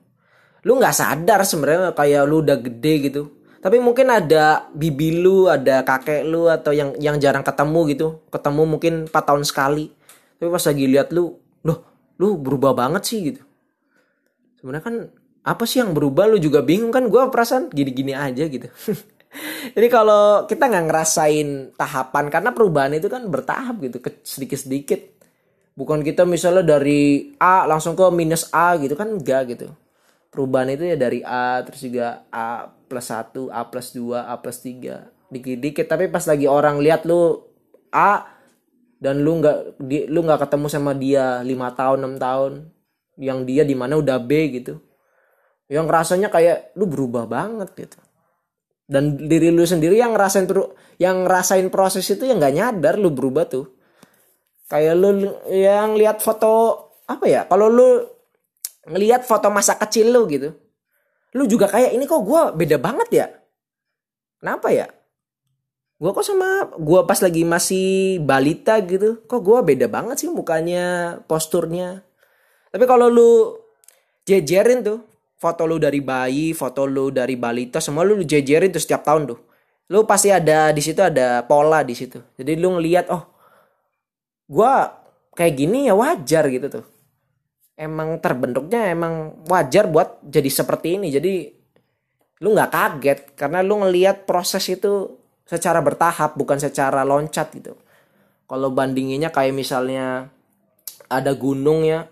[0.63, 3.23] Lu nggak sadar sebenarnya kayak lu udah gede gitu.
[3.63, 8.07] Tapi mungkin ada bibi lu ada kakek lu atau yang yang jarang ketemu gitu.
[8.31, 9.91] Ketemu mungkin 4 tahun sekali.
[10.39, 11.79] Tapi pas lagi lihat lu loh
[12.19, 13.43] lu berubah banget sih gitu.
[14.59, 14.97] Sebenarnya kan
[15.43, 16.31] apa sih yang berubah?
[16.31, 17.07] Lu juga bingung kan?
[17.11, 18.67] Gue perasaan gini-gini aja gitu.
[19.75, 25.22] Jadi kalau kita nggak ngerasain tahapan karena perubahan itu kan bertahap gitu sedikit-sedikit
[25.73, 29.73] bukan kita misalnya dari A langsung ke minus A gitu kan enggak gitu.
[30.33, 34.59] Perubahan itu ya dari A terus juga A plus 1 A plus 2 A plus
[34.65, 37.41] 3 dikit-dikit tapi pas lagi orang lihat lu
[37.89, 38.29] A
[39.01, 39.81] dan lu nggak
[40.13, 42.53] lu nggak ketemu sama dia lima tahun enam tahun
[43.19, 44.81] yang dia di mana udah B gitu.
[45.73, 47.99] Yang rasanya kayak lu berubah banget gitu.
[48.85, 50.45] Dan diri lu sendiri yang ngerasain
[51.01, 53.73] yang ngerasain proses itu yang nggak nyadar lu berubah tuh
[54.73, 58.09] kayak lu yang lihat foto apa ya kalau lu
[58.89, 60.57] ngelihat foto masa kecil lu gitu
[61.33, 63.27] lu juga kayak ini kok gue beda banget ya?
[64.37, 64.87] Kenapa ya?
[65.97, 71.17] Gue kok sama gue pas lagi masih balita gitu kok gue beda banget sih mukanya
[71.25, 72.05] posturnya?
[72.69, 73.57] Tapi kalau lu
[74.29, 75.01] jejerin tuh
[75.41, 79.41] foto lu dari bayi foto lu dari balita semua lu jejerin tuh setiap tahun tuh.
[79.89, 82.21] Lu pasti ada di situ ada pola di situ.
[82.37, 83.32] Jadi lu ngelihat oh
[84.53, 84.73] gue
[85.33, 86.85] kayak gini ya wajar gitu tuh.
[87.73, 91.09] Emang terbentuknya emang wajar buat jadi seperti ini.
[91.09, 91.49] Jadi
[92.45, 95.17] lu nggak kaget karena lu ngelihat proses itu
[95.49, 97.73] secara bertahap bukan secara loncat gitu.
[98.45, 100.29] Kalau bandinginnya kayak misalnya
[101.09, 102.05] ada gunung ya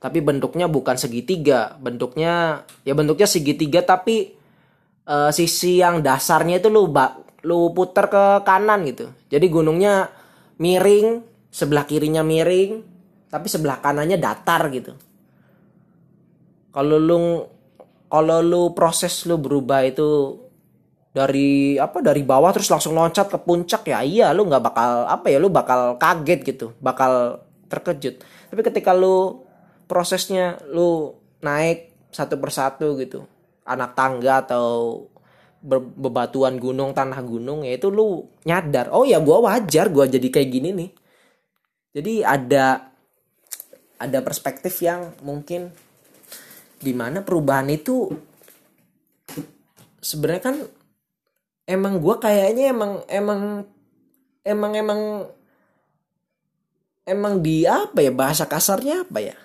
[0.00, 1.76] tapi bentuknya bukan segitiga.
[1.76, 4.32] Bentuknya ya bentuknya segitiga tapi
[5.04, 9.12] uh, sisi yang dasarnya itu lu bak lu puter ke kanan gitu.
[9.28, 10.08] Jadi gunungnya
[10.56, 12.80] miring sebelah kirinya miring
[13.28, 14.96] tapi sebelah kanannya datar gitu.
[16.72, 17.44] Kalau lu
[18.08, 20.40] kalau lu proses lu berubah itu
[21.12, 25.28] dari apa dari bawah terus langsung loncat ke puncak ya iya lu nggak bakal apa
[25.28, 28.24] ya lu bakal kaget gitu bakal terkejut.
[28.48, 29.44] Tapi ketika lu
[29.84, 31.12] prosesnya lu
[31.44, 33.28] naik satu persatu gitu
[33.68, 35.04] anak tangga atau
[35.96, 40.48] bebatuan gunung tanah gunung ya itu lu nyadar oh ya gua wajar gua jadi kayak
[40.50, 40.90] gini nih
[41.92, 42.88] jadi ada
[44.00, 45.70] ada perspektif yang mungkin
[46.82, 48.10] di mana perubahan itu
[50.02, 50.56] sebenarnya kan
[51.70, 53.40] emang gue kayaknya emang emang
[54.42, 55.00] emang emang
[57.06, 59.36] emang di apa ya bahasa kasarnya apa ya?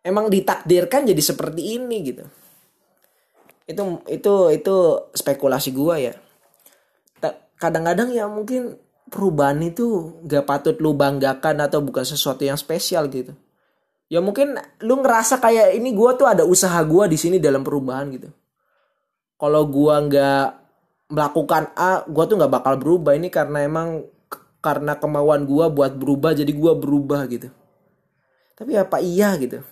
[0.00, 2.24] Emang ditakdirkan jadi seperti ini gitu.
[3.66, 4.76] Itu itu itu
[5.12, 6.14] spekulasi gue ya.
[7.60, 13.34] Kadang-kadang ya mungkin perubahan itu gak patut lu banggakan atau bukan sesuatu yang spesial gitu.
[14.10, 18.10] Ya mungkin lu ngerasa kayak ini gue tuh ada usaha gue di sini dalam perubahan
[18.10, 18.30] gitu.
[19.38, 20.46] Kalau gue nggak
[21.14, 23.14] melakukan A gue tuh nggak bakal berubah.
[23.14, 24.02] Ini karena emang
[24.58, 27.54] karena kemauan gue buat berubah jadi gue berubah gitu.
[28.58, 29.62] Tapi apa iya gitu?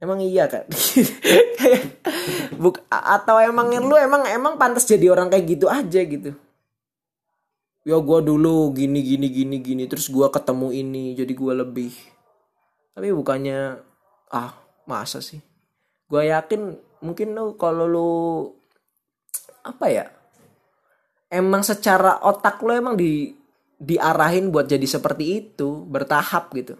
[0.00, 0.64] Emang iya kan
[2.62, 6.32] Buk atau emang lu emang emang pantas jadi orang kayak gitu aja gitu
[7.80, 11.92] ya gue dulu gini gini gini gini terus gue ketemu ini jadi gue lebih.
[12.92, 13.80] Tapi bukannya
[14.32, 14.52] ah
[14.84, 15.40] masa sih?
[16.10, 18.12] Gue yakin mungkin lu kalau lu
[19.64, 20.06] apa ya
[21.32, 23.32] emang secara otak lo emang di
[23.80, 26.76] diarahin buat jadi seperti itu bertahap gitu.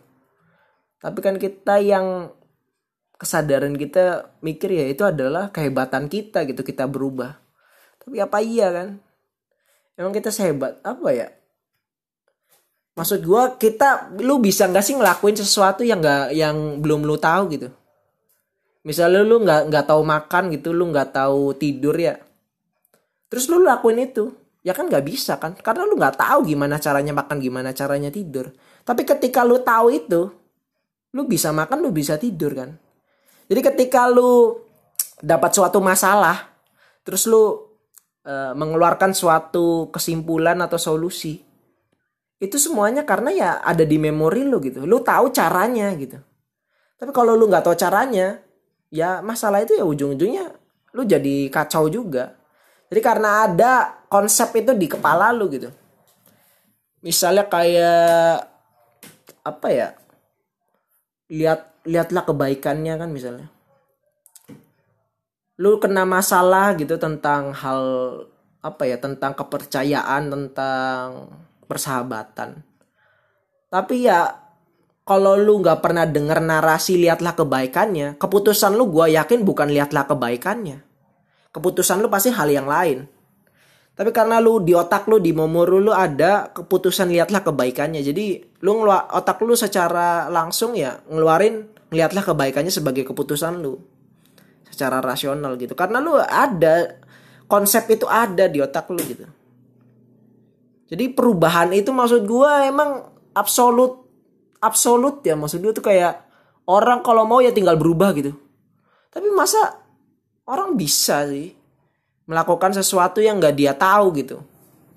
[1.01, 2.29] Tapi kan kita yang
[3.17, 7.41] kesadaran kita mikir ya itu adalah kehebatan kita gitu kita berubah.
[8.05, 8.89] Tapi apa iya kan
[10.01, 11.29] emang kita sehebat apa ya?
[12.97, 17.53] Maksud gue kita lu bisa nggak sih ngelakuin sesuatu yang nggak yang belum lu tahu
[17.53, 17.69] gitu?
[18.81, 22.17] Misalnya lu nggak nggak tahu makan gitu lu nggak tahu tidur ya.
[23.29, 24.33] Terus lu lakuin itu.
[24.61, 25.57] Ya kan nggak bisa kan?
[25.57, 28.53] Karena lu nggak tahu gimana caranya makan gimana caranya tidur.
[28.85, 30.33] Tapi ketika lu tahu itu
[31.13, 32.73] lu bisa makan lu bisa tidur kan?
[33.49, 34.61] Jadi ketika lu
[35.21, 36.49] dapat suatu masalah
[37.05, 37.70] terus lu
[38.21, 41.41] Eh, mengeluarkan suatu kesimpulan atau solusi.
[42.37, 44.85] Itu semuanya karena ya ada di memori lu gitu.
[44.85, 46.21] Lu tahu caranya gitu.
[47.01, 48.45] Tapi kalau lu nggak tahu caranya
[48.93, 50.53] ya masalah itu ya ujung-ujungnya
[50.93, 52.37] lu jadi kacau juga.
[52.93, 55.73] Jadi karena ada konsep itu di kepala lu gitu.
[57.01, 58.45] Misalnya kayak
[59.41, 59.89] apa ya
[61.33, 63.49] lihat lihatlah kebaikannya kan misalnya
[65.61, 67.83] lu kena masalah gitu tentang hal
[68.65, 71.29] apa ya tentang kepercayaan tentang
[71.69, 72.65] persahabatan.
[73.69, 74.25] Tapi ya
[75.05, 80.81] kalau lu nggak pernah denger narasi lihatlah kebaikannya keputusan lu gue yakin bukan lihatlah kebaikannya.
[81.53, 83.05] Keputusan lu pasti hal yang lain.
[83.93, 88.01] Tapi karena lu di otak lu di memori lu ada keputusan lihatlah kebaikannya.
[88.01, 94.00] Jadi lu otak lu secara langsung ya ngeluarin lihatlah kebaikannya sebagai keputusan lu
[94.71, 95.75] secara rasional gitu.
[95.75, 97.03] Karena lu ada
[97.51, 99.27] konsep itu ada di otak lu gitu.
[100.91, 104.07] Jadi perubahan itu maksud gue emang absolut
[104.63, 105.35] absolut ya.
[105.35, 106.27] Maksud gue tuh kayak
[106.71, 108.35] orang kalau mau ya tinggal berubah gitu.
[109.11, 109.83] Tapi masa
[110.47, 111.55] orang bisa sih
[112.31, 114.39] melakukan sesuatu yang nggak dia tahu gitu?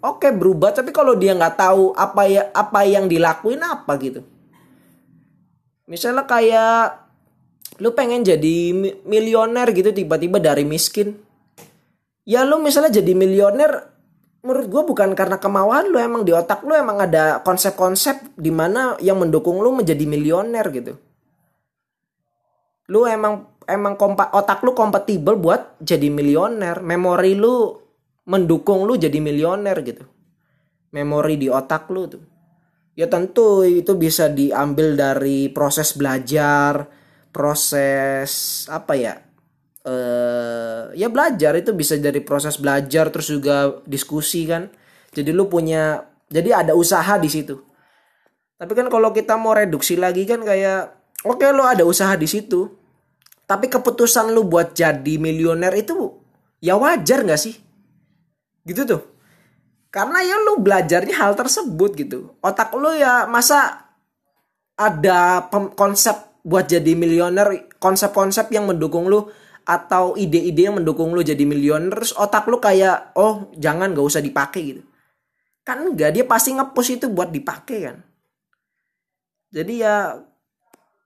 [0.03, 4.21] Oke berubah tapi kalau dia nggak tahu apa ya apa yang dilakuin apa gitu?
[5.89, 7.02] Misalnya kayak
[7.83, 8.71] lu pengen jadi
[9.03, 11.19] milioner gitu tiba-tiba dari miskin.
[12.23, 13.91] Ya lu misalnya jadi milioner
[14.39, 18.95] menurut gue bukan karena kemauan lu emang di otak lu emang ada konsep-konsep di mana
[19.03, 20.95] yang mendukung lu menjadi milioner gitu.
[22.87, 26.79] Lu emang emang kompa, otak lu kompatibel buat jadi milioner.
[26.79, 27.75] Memori lu
[28.31, 30.07] mendukung lu jadi milioner gitu.
[30.95, 32.23] Memori di otak lu tuh.
[32.95, 37.02] Ya tentu itu bisa diambil dari proses belajar
[37.33, 39.13] proses apa ya
[39.87, 44.71] uh, ya belajar itu bisa dari proses belajar terus juga diskusi kan.
[45.13, 47.59] Jadi lu punya jadi ada usaha di situ.
[48.57, 50.95] Tapi kan kalau kita mau reduksi lagi kan kayak
[51.27, 52.71] oke okay, lu ada usaha di situ.
[53.43, 56.15] Tapi keputusan lu buat jadi milioner itu
[56.63, 57.55] ya wajar nggak sih?
[58.63, 59.03] Gitu tuh.
[59.93, 62.33] Karena ya lu belajarnya hal tersebut gitu.
[62.41, 63.93] Otak lu ya masa
[64.73, 65.45] ada
[65.77, 69.31] konsep buat jadi milioner konsep-konsep yang mendukung lu
[69.63, 74.19] atau ide-ide yang mendukung lu jadi milioner terus otak lu kayak oh jangan gak usah
[74.19, 74.83] dipakai gitu.
[75.63, 77.97] Kan enggak dia pasti ngepush itu buat dipakai kan.
[79.55, 80.19] Jadi ya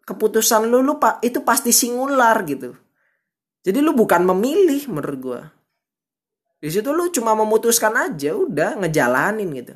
[0.09, 2.73] keputusan lu lu itu pasti singular gitu.
[3.61, 5.41] Jadi lu bukan memilih menurut gua.
[6.57, 9.75] Di situ lu cuma memutuskan aja udah ngejalanin gitu.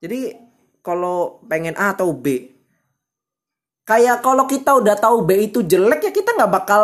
[0.00, 0.32] Jadi
[0.80, 2.55] kalau pengen A atau B
[3.86, 6.82] kayak kalau kita udah tahu B itu jelek ya kita nggak bakal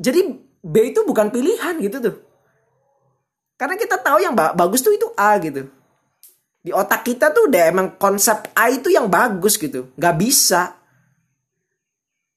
[0.00, 0.32] jadi
[0.64, 2.16] B itu bukan pilihan gitu tuh.
[3.58, 5.66] Karena kita tahu yang bagus tuh itu A gitu.
[6.62, 9.90] Di otak kita tuh udah emang konsep A itu yang bagus gitu.
[9.98, 10.78] Gak bisa.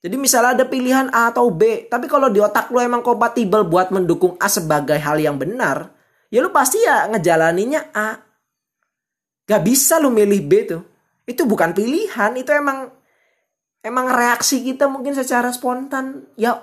[0.01, 1.85] Jadi misalnya ada pilihan A atau B.
[1.85, 5.93] Tapi kalau di otak lu emang kompatibel buat mendukung A sebagai hal yang benar.
[6.33, 8.17] Ya lu pasti ya ngejalaninnya A.
[9.45, 10.81] Gak bisa lu milih B tuh.
[11.29, 12.33] Itu bukan pilihan.
[12.33, 12.89] Itu emang
[13.81, 16.29] emang reaksi kita mungkin secara spontan.
[16.37, 16.61] Ya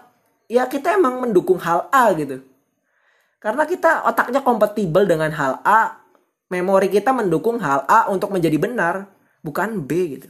[0.48, 2.42] ya kita emang mendukung hal A gitu.
[3.38, 6.02] Karena kita otaknya kompatibel dengan hal A,
[6.50, 9.06] memori kita mendukung hal A untuk menjadi benar,
[9.46, 10.28] bukan B gitu.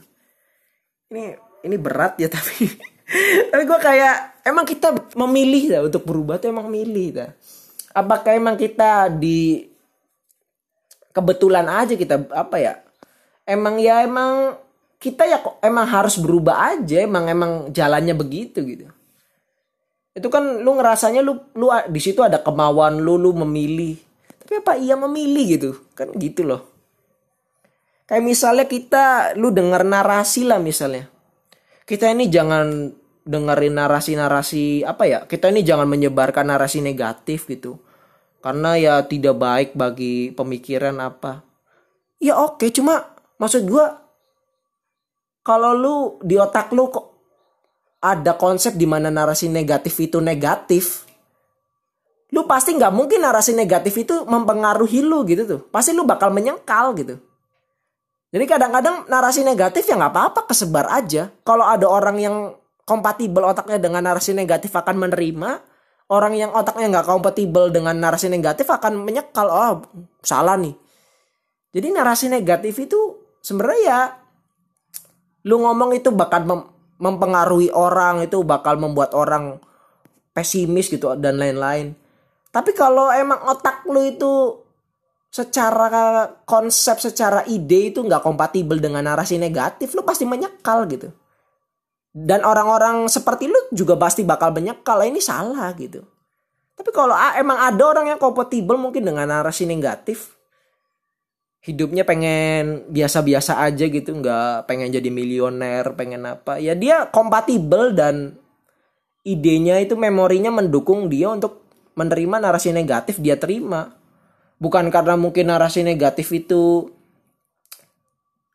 [1.09, 1.33] Ini
[1.65, 2.69] ini berat ya tapi
[3.49, 7.27] tapi gue kayak emang kita memilih ya untuk berubah tuh emang milih ya.
[7.97, 9.65] Apakah emang kita di
[11.09, 12.73] kebetulan aja kita apa ya?
[13.49, 14.61] Emang ya emang
[14.99, 18.91] kita ya kok emang harus berubah aja emang emang jalannya begitu gitu.
[20.11, 23.95] Itu kan lu ngerasanya lu lu di situ ada kemauan lu lu memilih.
[24.43, 25.71] Tapi apa iya memilih gitu?
[25.95, 26.67] Kan gitu loh.
[28.03, 31.07] Kayak misalnya kita lu denger narasi lah misalnya.
[31.87, 32.91] Kita ini jangan
[33.23, 37.79] dengerin narasi-narasi apa ya kita ini jangan menyebarkan narasi negatif gitu.
[38.43, 41.39] Karena ya tidak baik bagi pemikiran apa.
[42.19, 44.08] Ya oke cuma maksud gua
[45.49, 47.09] kalau lu di otak lu kok
[48.05, 51.09] ada konsep di mana narasi negatif itu negatif,
[52.29, 55.61] lu pasti nggak mungkin narasi negatif itu mempengaruhi lu gitu tuh.
[55.73, 57.17] Pasti lu bakal menyengkal gitu.
[58.29, 61.33] Jadi kadang-kadang narasi negatif ya nggak apa-apa kesebar aja.
[61.41, 62.35] Kalau ada orang yang
[62.85, 65.65] kompatibel otaknya dengan narasi negatif akan menerima,
[66.13, 69.49] orang yang otaknya nggak kompatibel dengan narasi negatif akan menyekal.
[69.49, 69.81] Oh
[70.21, 70.77] salah nih.
[71.73, 73.99] Jadi narasi negatif itu sebenarnya ya
[75.47, 76.43] lu ngomong itu bakal
[76.99, 79.59] mempengaruhi orang itu bakal membuat orang
[80.35, 81.95] pesimis gitu dan lain-lain.
[82.49, 84.57] Tapi kalau emang otak lu itu
[85.29, 91.13] secara konsep, secara ide itu nggak kompatibel dengan narasi negatif, lu pasti menyekal gitu.
[92.09, 96.01] Dan orang-orang seperti lu juga pasti bakal menyekal, ini salah gitu.
[96.73, 100.38] Tapi kalau emang ada orang yang kompatibel mungkin dengan narasi negatif,
[101.59, 106.57] hidupnya pengen biasa-biasa aja gitu nggak pengen jadi milioner pengen apa.
[106.57, 108.39] Ya dia kompatibel dan
[109.27, 111.63] idenya itu memorinya mendukung dia untuk
[111.99, 113.91] menerima narasi negatif dia terima.
[114.59, 116.91] Bukan karena mungkin narasi negatif itu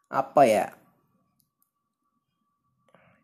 [0.08, 0.66] apa ya?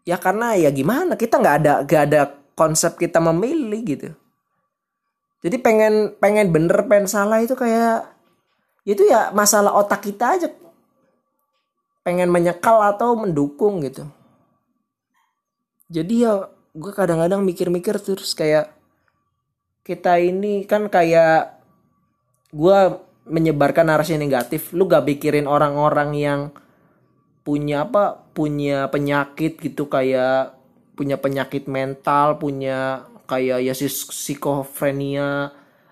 [0.04, 1.16] Ya karena ya gimana?
[1.16, 2.22] Kita nggak ada nggak ada
[2.56, 4.08] konsep kita memilih gitu.
[5.40, 8.19] Jadi pengen pengen bener pengen salah itu kayak
[8.84, 10.48] itu ya masalah otak kita aja.
[12.00, 14.08] Pengen menyekal atau mendukung gitu.
[15.90, 18.72] Jadi ya gue kadang-kadang mikir-mikir terus kayak
[19.82, 21.60] kita ini kan kayak
[22.54, 22.78] gue
[23.28, 24.72] menyebarkan narasi negatif.
[24.72, 26.40] Lu gak pikirin orang-orang yang
[27.40, 30.54] punya apa punya penyakit gitu kayak
[30.94, 35.48] punya penyakit mental punya kayak ya psikofrenia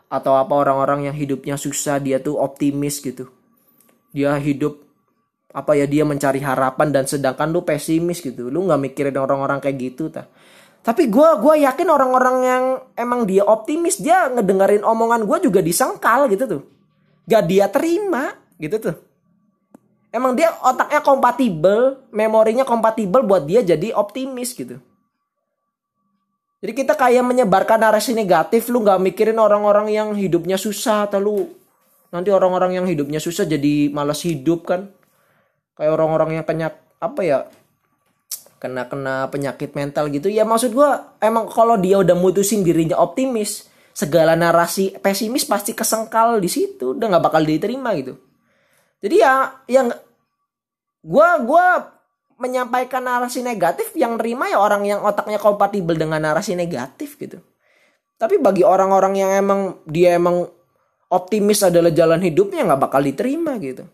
[0.09, 3.29] atau apa orang-orang yang hidupnya susah dia tuh optimis gitu.
[4.13, 4.81] Dia hidup
[5.53, 8.49] apa ya dia mencari harapan dan sedangkan lu pesimis gitu.
[8.49, 10.29] Lu nggak mikirin orang-orang kayak gitu ta
[10.89, 12.65] tapi gue gua yakin orang-orang yang
[12.97, 16.63] emang dia optimis dia ngedengerin omongan gue juga disangkal gitu tuh.
[17.29, 18.97] Gak dia terima gitu tuh.
[20.09, 24.81] Emang dia otaknya kompatibel memorinya kompatibel buat dia jadi optimis gitu
[26.59, 31.37] jadi kita kayak menyebarkan narasi negatif lu nggak mikirin orang-orang yang hidupnya susah atau lu
[32.11, 34.91] nanti orang-orang yang hidupnya susah jadi malas hidup kan?
[35.79, 37.39] Kayak orang-orang yang kenyak apa ya
[38.59, 40.27] kena kena penyakit mental gitu.
[40.27, 40.91] Ya maksud gue
[41.23, 47.07] emang kalau dia udah mutusin dirinya optimis segala narasi pesimis pasti kesengkal di situ udah
[47.07, 48.19] nggak bakal diterima gitu.
[48.99, 49.95] Jadi ya yang
[51.07, 51.98] gue gua
[52.39, 57.43] menyampaikan narasi negatif yang nerima ya orang yang otaknya kompatibel dengan narasi negatif gitu
[58.19, 60.47] tapi bagi orang-orang yang emang dia emang
[61.11, 63.87] optimis adalah jalan hidupnya nggak bakal diterima gitu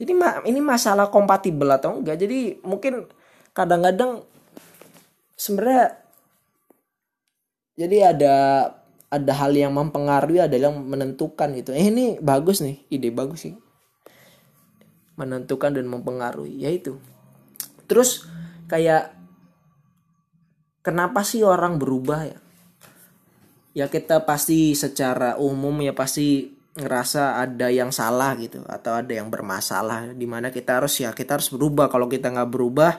[0.00, 0.16] jadi
[0.48, 2.16] ini masalah kompatibel atau enggak.
[2.16, 3.04] Jadi mungkin
[3.52, 4.24] kadang-kadang
[5.36, 6.00] sebenarnya
[7.76, 8.34] jadi ada
[9.12, 11.76] ada hal yang mempengaruhi ada yang menentukan gitu.
[11.76, 13.54] Eh ini bagus nih, ide bagus sih.
[15.20, 16.96] Menentukan dan mempengaruhi yaitu.
[17.90, 18.22] Terus
[18.70, 19.10] kayak
[20.86, 22.38] kenapa sih orang berubah ya?
[23.74, 29.26] Ya kita pasti secara umum ya pasti ngerasa ada yang salah gitu atau ada yang
[29.26, 30.14] bermasalah.
[30.14, 31.90] Di mana kita harus ya kita harus berubah.
[31.90, 32.92] Kalau kita nggak berubah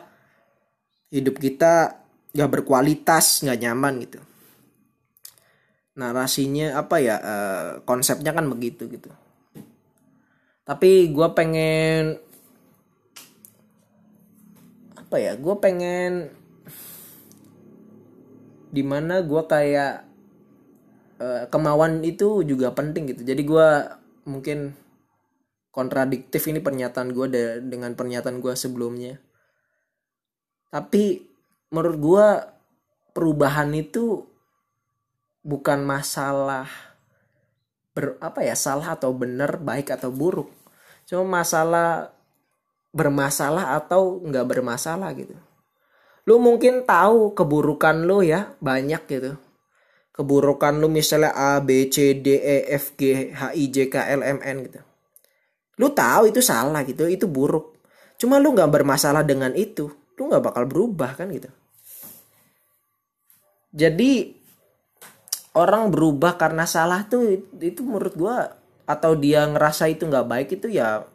[1.11, 2.03] hidup kita
[2.35, 4.19] nggak berkualitas nggak nyaman gitu.
[5.95, 9.07] Narasinya apa ya uh, konsepnya kan begitu gitu.
[10.67, 12.15] Tapi gue pengen
[15.11, 16.31] apa ya gue pengen
[18.71, 20.11] di mana gue kayak
[21.21, 23.21] Eh, kemauan itu juga penting gitu.
[23.21, 23.69] Jadi gue
[24.25, 24.73] mungkin
[25.69, 27.27] kontradiktif ini pernyataan gue
[27.61, 29.21] dengan pernyataan gue sebelumnya.
[30.73, 31.21] Tapi
[31.69, 32.27] menurut gue
[33.13, 34.25] perubahan itu
[35.45, 36.65] bukan masalah
[37.93, 40.49] ber apa ya salah atau benar baik atau buruk.
[41.05, 42.17] Cuma masalah
[42.91, 45.35] bermasalah atau nggak bermasalah gitu.
[46.27, 49.31] Lu mungkin tahu keburukan lu ya banyak gitu.
[50.11, 54.21] Keburukan lu misalnya A B C D E F G H I J K L
[54.21, 54.79] M N gitu.
[55.79, 57.79] Lu tahu itu salah gitu itu buruk.
[58.19, 59.89] Cuma lu nggak bermasalah dengan itu
[60.21, 61.49] lu nggak bakal berubah kan gitu.
[63.73, 64.35] Jadi
[65.57, 70.67] orang berubah karena salah tuh itu menurut gua atau dia ngerasa itu nggak baik itu
[70.69, 71.07] ya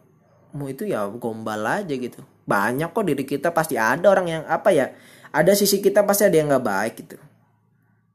[0.57, 4.73] mau itu ya gombal aja gitu banyak kok diri kita pasti ada orang yang apa
[4.73, 4.97] ya
[5.31, 7.21] ada sisi kita pasti ada yang nggak baik gitu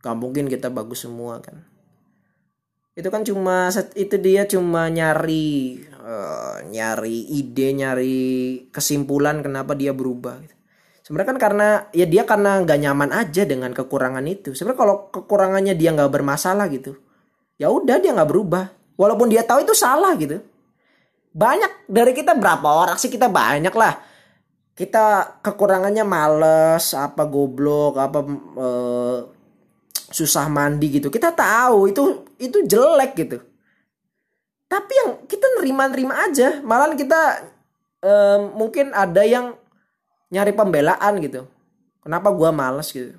[0.01, 1.61] Gak mungkin kita bagus semua kan.
[2.97, 8.19] Itu kan cuma itu dia cuma nyari uh, nyari ide, nyari
[8.73, 10.41] kesimpulan kenapa dia berubah.
[10.41, 10.55] Gitu.
[11.05, 14.57] Sebenarnya kan karena ya dia karena nggak nyaman aja dengan kekurangan itu.
[14.57, 16.97] Sebenarnya kalau kekurangannya dia nggak bermasalah gitu,
[17.61, 18.73] ya udah dia nggak berubah.
[18.97, 20.41] Walaupun dia tahu itu salah gitu.
[21.31, 21.87] Banyak.
[21.87, 23.07] Dari kita berapa orang sih?
[23.07, 23.95] Kita banyak lah.
[24.75, 28.19] Kita kekurangannya males apa goblok apa
[28.55, 29.19] uh,
[30.11, 31.07] susah mandi gitu.
[31.07, 32.03] Kita tahu itu
[32.39, 33.37] itu jelek gitu.
[34.67, 36.59] Tapi yang kita nerima-nerima aja.
[36.63, 37.47] Malah kita
[38.03, 39.55] um, mungkin ada yang
[40.31, 41.47] nyari pembelaan gitu.
[42.01, 43.15] Kenapa gue males gitu?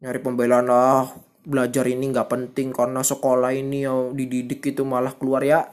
[0.00, 1.08] Nyari pembelaan lah
[1.44, 2.72] belajar ini nggak penting.
[2.72, 5.68] Karena sekolah ini yang dididik itu malah keluar ya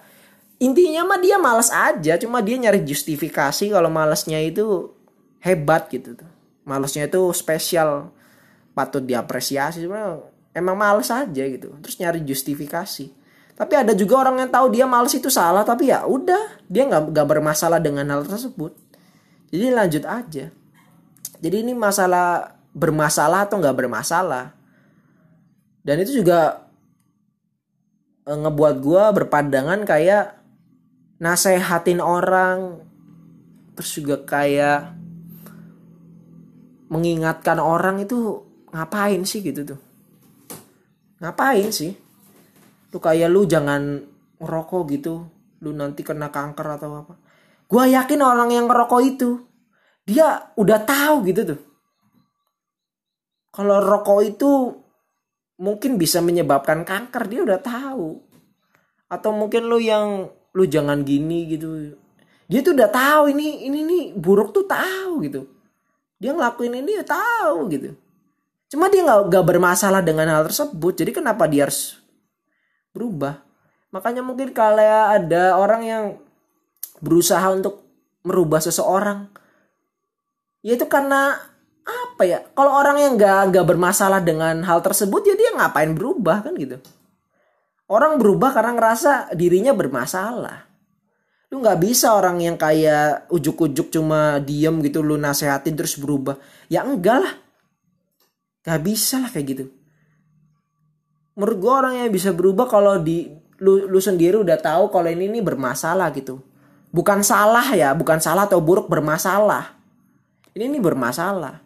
[0.61, 4.93] intinya mah dia malas aja cuma dia nyari justifikasi kalau malasnya itu
[5.41, 6.29] hebat gitu tuh.
[6.61, 8.13] Malasnya itu spesial
[8.77, 10.21] patut diapresiasi sebenarnya
[10.53, 11.73] emang males aja gitu.
[11.81, 13.09] Terus nyari justifikasi.
[13.57, 17.13] Tapi ada juga orang yang tahu dia males itu salah tapi ya udah dia nggak
[17.13, 18.77] nggak bermasalah dengan hal tersebut.
[19.51, 20.45] Jadi lanjut aja.
[21.41, 24.53] Jadi ini masalah bermasalah atau nggak bermasalah.
[25.81, 26.69] Dan itu juga
[28.23, 30.40] e, ngebuat gue berpandangan kayak
[31.21, 32.81] nasehatin orang.
[33.77, 34.97] Terus juga kayak
[36.91, 38.41] mengingatkan orang itu
[38.73, 39.45] ngapain sih?
[39.45, 39.79] gitu tuh.
[41.21, 41.93] Ngapain sih?
[42.91, 44.01] Lu kayak lu jangan
[44.41, 45.23] ngerokok gitu.
[45.61, 47.13] Lu nanti kena kanker atau apa.
[47.69, 49.39] Gua yakin orang yang ngerokok itu
[50.03, 51.61] dia udah tahu gitu tuh.
[53.53, 54.51] Kalau rokok itu
[55.61, 58.19] mungkin bisa menyebabkan kanker dia udah tahu.
[59.07, 61.95] Atau mungkin lu yang lu jangan gini gitu.
[62.51, 65.47] Dia tuh udah tahu ini ini nih buruk tuh tahu gitu.
[66.19, 67.95] Dia ngelakuin ini ya tahu gitu.
[68.71, 70.93] Cuma dia nggak nggak bermasalah dengan hal tersebut.
[70.99, 71.99] Jadi kenapa dia harus
[72.91, 73.39] berubah?
[73.91, 76.03] Makanya mungkin kalau ada orang yang
[76.99, 77.83] berusaha untuk
[78.23, 79.31] merubah seseorang.
[80.61, 81.39] Ya itu karena
[81.81, 82.43] apa ya?
[82.53, 86.77] Kalau orang yang nggak nggak bermasalah dengan hal tersebut ya dia ngapain berubah kan gitu
[87.91, 90.71] orang berubah karena ngerasa dirinya bermasalah.
[91.51, 96.39] Lu nggak bisa orang yang kayak ujuk-ujuk cuma diem gitu lu nasehatin terus berubah.
[96.71, 97.33] Ya enggak lah.
[98.63, 99.65] Nggak bisa lah kayak gitu.
[101.35, 103.27] Menurut gue orang yang bisa berubah kalau di
[103.59, 106.39] lu lu sendiri udah tahu kalau ini ini bermasalah gitu.
[106.91, 109.75] Bukan salah ya bukan salah atau buruk bermasalah.
[110.55, 111.59] Ini ini bermasalah.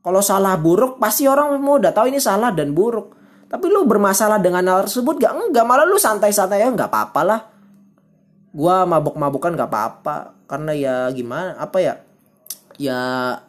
[0.00, 3.19] Kalau salah buruk pasti orang mau udah tahu ini salah dan buruk
[3.50, 7.40] tapi lu bermasalah dengan hal tersebut gak enggak malah lu santai-santai ya nggak apa-apa lah.
[8.54, 11.94] Gua mabuk-mabukan gak apa-apa karena ya gimana apa ya
[12.78, 12.98] ya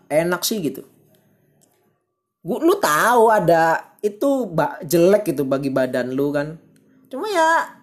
[0.09, 0.81] enak sih gitu.
[2.41, 4.49] Gua lu tahu ada itu
[4.81, 6.57] jelek gitu bagi badan lu kan.
[7.05, 7.77] Cuma ya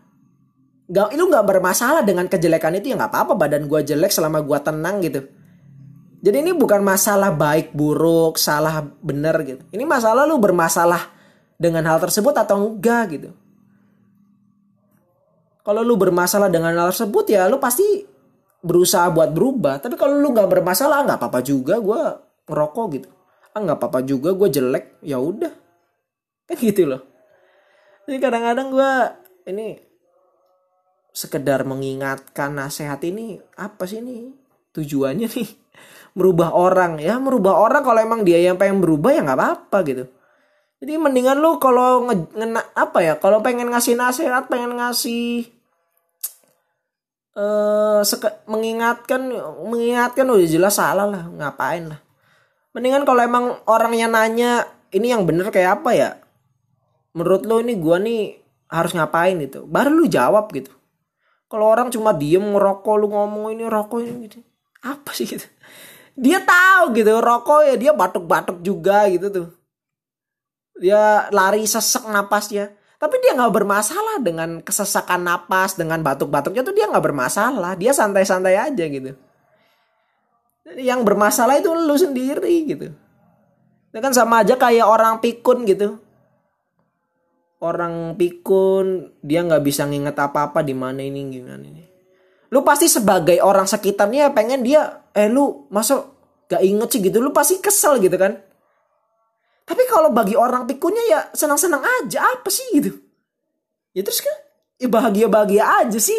[0.90, 4.58] nggak lu nggak bermasalah dengan kejelekan itu ya nggak apa-apa badan gua jelek selama gua
[4.58, 5.22] tenang gitu.
[6.18, 9.62] Jadi ini bukan masalah baik buruk salah bener gitu.
[9.70, 11.17] Ini masalah lu bermasalah
[11.58, 13.30] dengan hal tersebut atau enggak gitu.
[15.66, 17.84] Kalau lu bermasalah dengan hal tersebut ya lu pasti
[18.62, 19.82] berusaha buat berubah.
[19.82, 22.00] Tapi kalau lu nggak bermasalah nggak apa-apa juga gue
[22.48, 23.10] ngerokok gitu.
[23.52, 25.02] Ah nggak apa-apa juga gue jelek.
[25.04, 25.52] Ya udah.
[26.48, 27.02] Kan gitu loh.
[28.08, 28.92] Jadi kadang-kadang gue
[29.52, 29.68] ini
[31.12, 34.32] sekedar mengingatkan nasihat ini apa sih ini
[34.72, 35.50] tujuannya nih?
[36.16, 36.96] Merubah orang.
[37.02, 40.04] Ya merubah orang kalau emang dia yang pengen berubah ya nggak apa-apa gitu
[40.78, 45.50] jadi mendingan lu kalau ngena apa ya kalau pengen ngasih nasihat pengen ngasih
[47.38, 48.02] uh,
[48.46, 49.26] mengingatkan
[49.66, 52.00] mengingatkan udah jelas salah lah ngapain lah.
[52.78, 56.10] Mendingan kalau emang orangnya nanya ini yang bener kayak apa ya?
[57.10, 58.38] Menurut lo ini gua nih
[58.70, 60.70] harus ngapain itu baru lu jawab gitu.
[61.50, 64.38] Kalau orang cuma diem ngerokok lu ngomong ini rokok ini gitu.
[64.86, 65.48] Apa sih gitu?
[66.14, 69.57] Dia tahu gitu rokok ya dia batuk-batuk juga gitu tuh
[70.78, 72.72] dia lari sesek napasnya.
[72.98, 77.78] Tapi dia nggak bermasalah dengan kesesakan napas dengan batuk-batuknya tuh dia nggak bermasalah.
[77.78, 79.14] Dia santai-santai aja gitu.
[80.74, 82.90] Yang bermasalah itu lu sendiri gitu.
[83.94, 86.02] Itu kan sama aja kayak orang pikun gitu.
[87.62, 91.86] Orang pikun dia nggak bisa nginget apa-apa di mana ini gimana ini.
[92.50, 96.02] Lu pasti sebagai orang sekitarnya pengen dia eh lu masa
[96.50, 97.22] gak inget sih gitu.
[97.22, 98.47] Lu pasti kesel gitu kan
[99.68, 102.96] tapi kalau bagi orang pikunnya ya senang-senang aja apa sih gitu.
[103.92, 104.32] Ya terus kan
[104.80, 106.16] ya bahagia-bahagia aja sih.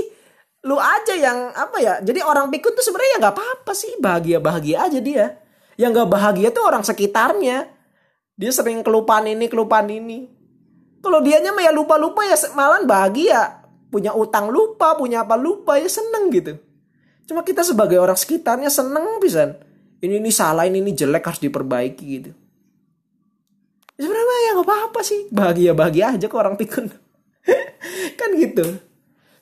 [0.69, 1.97] Lu aja yang apa ya.
[2.05, 3.97] Jadi orang pikun tuh sebenarnya ya nggak apa-apa sih.
[3.97, 5.25] Bahagia-bahagia aja dia.
[5.81, 7.65] Yang nggak bahagia tuh orang sekitarnya.
[8.37, 10.29] Dia sering kelupaan ini, kelupaan ini.
[11.01, 13.65] Kalau dianya mah ya lupa-lupa ya malah bahagia.
[13.89, 16.53] Punya utang lupa, punya apa lupa ya seneng gitu.
[17.25, 19.57] Cuma kita sebagai orang sekitarnya seneng bisa.
[20.05, 22.31] Ini ini salah, ini ini jelek harus diperbaiki gitu
[24.59, 25.31] nggak apa-apa sih.
[25.31, 26.91] Bahagia bahagia aja kok orang pikun.
[28.19, 28.77] Kan gitu.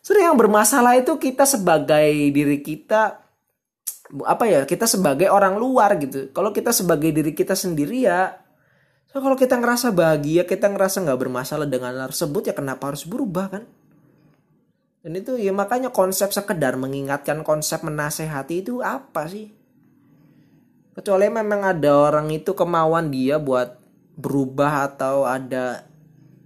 [0.05, 3.25] Sering yang bermasalah itu kita sebagai diri kita
[4.23, 6.29] apa ya kita sebagai orang luar gitu.
[6.31, 8.37] Kalau kita sebagai diri kita sendiri ya
[9.07, 13.03] so kalau kita ngerasa bahagia kita ngerasa nggak bermasalah dengan hal tersebut ya kenapa harus
[13.03, 13.63] berubah kan?
[15.01, 19.55] Dan itu ya makanya konsep sekedar mengingatkan konsep menasehati itu apa sih?
[20.97, 23.76] Kecuali memang ada orang itu kemauan dia buat
[24.17, 25.85] berubah atau ada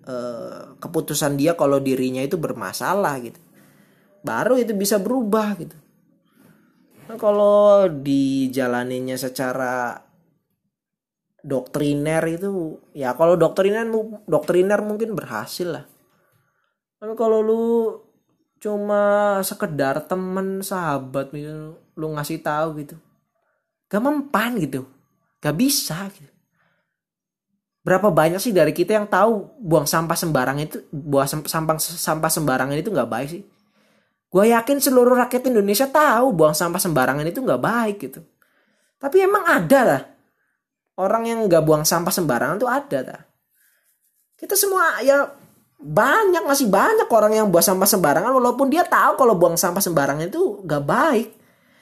[0.05, 3.39] uh, keputusan dia kalau dirinya itu bermasalah gitu.
[4.21, 5.77] Baru itu bisa berubah gitu.
[7.09, 9.97] Nah, kalau dijalaninya secara
[11.41, 13.87] doktriner itu ya kalau doktriner
[14.29, 15.85] doktriner mungkin berhasil lah.
[17.01, 17.65] Tapi kalau lu
[18.61, 22.95] cuma sekedar temen sahabat gitu lu ngasih tahu gitu
[23.89, 24.85] gak mempan gitu
[25.41, 26.29] gak bisa gitu
[27.81, 32.77] berapa banyak sih dari kita yang tahu buang sampah sembarangan itu buang sampah sampah sembarangan
[32.77, 33.43] itu nggak baik sih?
[34.31, 38.21] Gue yakin seluruh rakyat Indonesia tahu buang sampah sembarangan itu nggak baik gitu.
[39.01, 40.01] Tapi emang ada lah.
[41.01, 43.21] Orang yang nggak buang sampah sembarangan tuh ada lah
[44.41, 45.29] kita semua ya
[45.77, 50.25] banyak masih banyak orang yang buang sampah sembarangan walaupun dia tahu kalau buang sampah sembarangan
[50.25, 51.29] itu nggak baik.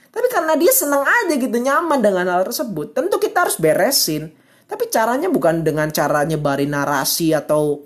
[0.09, 4.35] Tapi karena dia senang aja gitu nyaman dengan hal tersebut tentu kita harus beresin
[4.69, 7.81] tapi caranya bukan dengan cara nyebarin narasi atau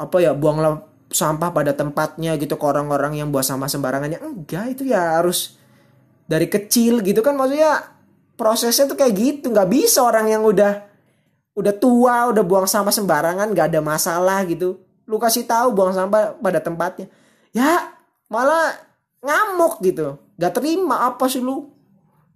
[0.00, 0.80] apa ya buanglah
[1.12, 4.18] sampah pada tempatnya gitu ke orang-orang yang buang sampah sembarangannya.
[4.24, 5.60] Enggak, itu ya harus
[6.26, 7.84] dari kecil gitu kan maksudnya
[8.34, 9.52] prosesnya tuh kayak gitu.
[9.52, 10.88] Nggak bisa orang yang udah
[11.56, 14.80] udah tua, udah buang sampah sembarangan, nggak ada masalah gitu.
[15.06, 17.06] lu kasih tahu buang sampah pada tempatnya
[17.56, 17.88] ya
[18.28, 18.76] malah
[19.24, 21.72] ngamuk gitu gak terima apa sih lu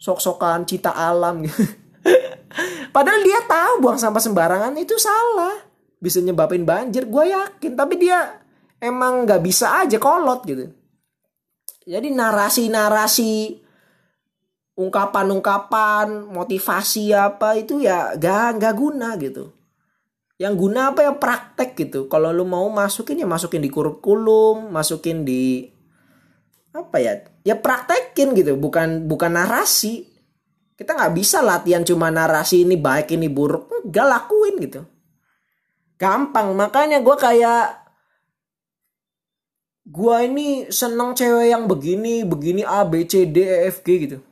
[0.01, 1.61] sok-sokan cita alam gitu
[2.95, 5.57] padahal dia tahu buang sampah sembarangan itu salah.
[6.01, 7.73] Bisa nyebabin banjir gue yakin.
[7.77, 8.41] Tapi dia
[8.81, 10.73] emang gak bisa aja kolot gitu.
[11.85, 13.61] Jadi narasi-narasi
[14.81, 19.53] ungkapan-ungkapan motivasi apa itu ya gak gak guna gitu.
[20.41, 21.13] Yang guna apa ya?
[21.13, 22.09] Praktek gitu.
[22.09, 25.69] Kalau lu mau masukin ya masukin di kurikulum masukin di
[26.73, 27.21] apa ya?
[27.45, 28.57] Ya praktekin gitu.
[28.57, 30.10] Bukan bukan narasi
[30.81, 33.69] kita nggak bisa latihan cuma narasi ini baik ini buruk.
[33.93, 34.81] Gak lakuin gitu.
[36.01, 36.57] Gampang.
[36.57, 37.65] Makanya gue kayak
[39.85, 44.25] gue ini seneng cewek yang begini begini a b c d e f g gitu.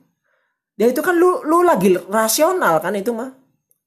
[0.81, 3.29] Ya itu kan lu lu lagi rasional kan itu mah.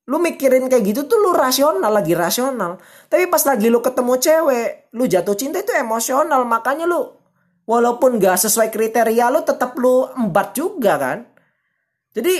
[0.05, 2.77] Lu mikirin kayak gitu tuh lu rasional lagi rasional.
[3.09, 6.45] Tapi pas lagi lu ketemu cewek lu jatuh cinta itu emosional.
[6.45, 7.09] Makanya lu
[7.65, 11.30] walaupun gak sesuai kriteria lu tetap lu embat juga kan
[12.11, 12.35] jadi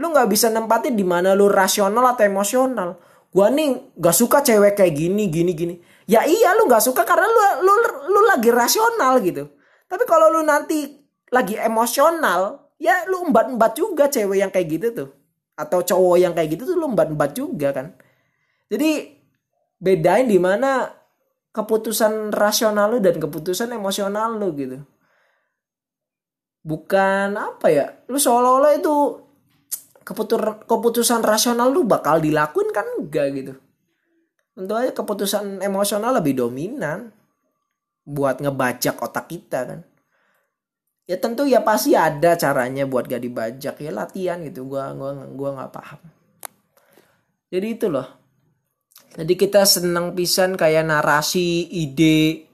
[0.00, 2.96] lu nggak bisa nempatin di mana lu rasional atau emosional.
[3.32, 5.74] Gua nih gak suka cewek kayak gini gini gini.
[6.04, 7.72] Ya iya lu gak suka karena lu lu
[8.12, 9.48] lu lagi rasional gitu.
[9.88, 11.00] Tapi kalau lu nanti
[11.32, 15.08] lagi emosional ya lu embat-embat juga cewek yang kayak gitu tuh.
[15.56, 17.96] Atau cowok yang kayak gitu tuh lu embat-embat juga kan.
[18.68, 19.16] Jadi
[19.80, 20.92] bedain di mana
[21.52, 24.80] keputusan rasional lu dan keputusan emosional lu gitu
[26.62, 28.94] bukan apa ya lu seolah-olah itu
[30.06, 33.54] keputur, keputusan rasional lu bakal dilakuin kan enggak gitu.
[34.52, 37.10] Tentu aja keputusan emosional lebih dominan
[38.06, 39.80] buat ngebajak otak kita kan.
[41.06, 43.74] Ya tentu ya pasti ada caranya buat gak dibajak.
[43.82, 46.00] Ya latihan gitu gua gua gua nggak paham.
[47.50, 48.06] Jadi itu loh.
[49.12, 52.48] Jadi kita senang pisan kayak narasi ide.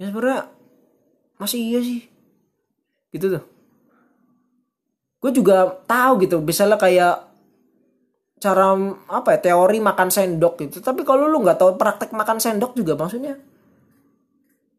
[0.00, 0.48] Ya sebenarnya
[1.36, 2.09] masih iya sih
[3.10, 3.44] gitu tuh.
[5.20, 7.28] Gue juga tahu gitu misalnya kayak
[8.40, 8.72] cara
[9.12, 10.80] apa ya teori makan sendok gitu.
[10.80, 13.36] Tapi kalau lu nggak tahu praktek makan sendok juga maksudnya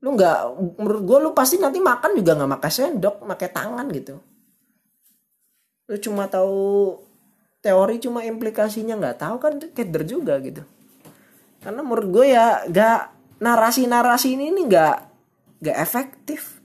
[0.02, 0.38] lu nggak
[0.82, 4.18] menurut gue lu pasti nanti makan juga nggak pakai sendok pakai tangan gitu.
[5.86, 6.98] Lu cuma tahu
[7.62, 10.66] teori cuma implikasinya nggak tahu kan keder juga gitu.
[11.62, 13.00] Karena menurut gue ya nggak
[13.46, 14.96] narasi narasi ini nih nggak
[15.62, 16.61] nggak efektif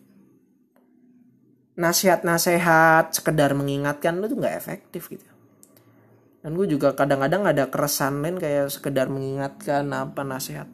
[1.77, 5.29] nasihat-nasihat sekedar mengingatkan lu tuh nggak efektif gitu.
[6.41, 10.67] Dan gue juga kadang-kadang ada keresahan lain kayak sekedar mengingatkan apa nasihat.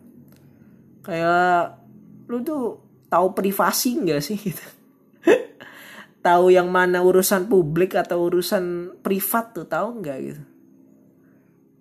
[1.03, 1.83] Kayak
[2.31, 2.79] lu tuh
[3.11, 4.63] tahu privasi nggak sih gitu?
[6.23, 10.43] Tahu yang mana urusan publik atau urusan privat tuh tahu nggak gitu?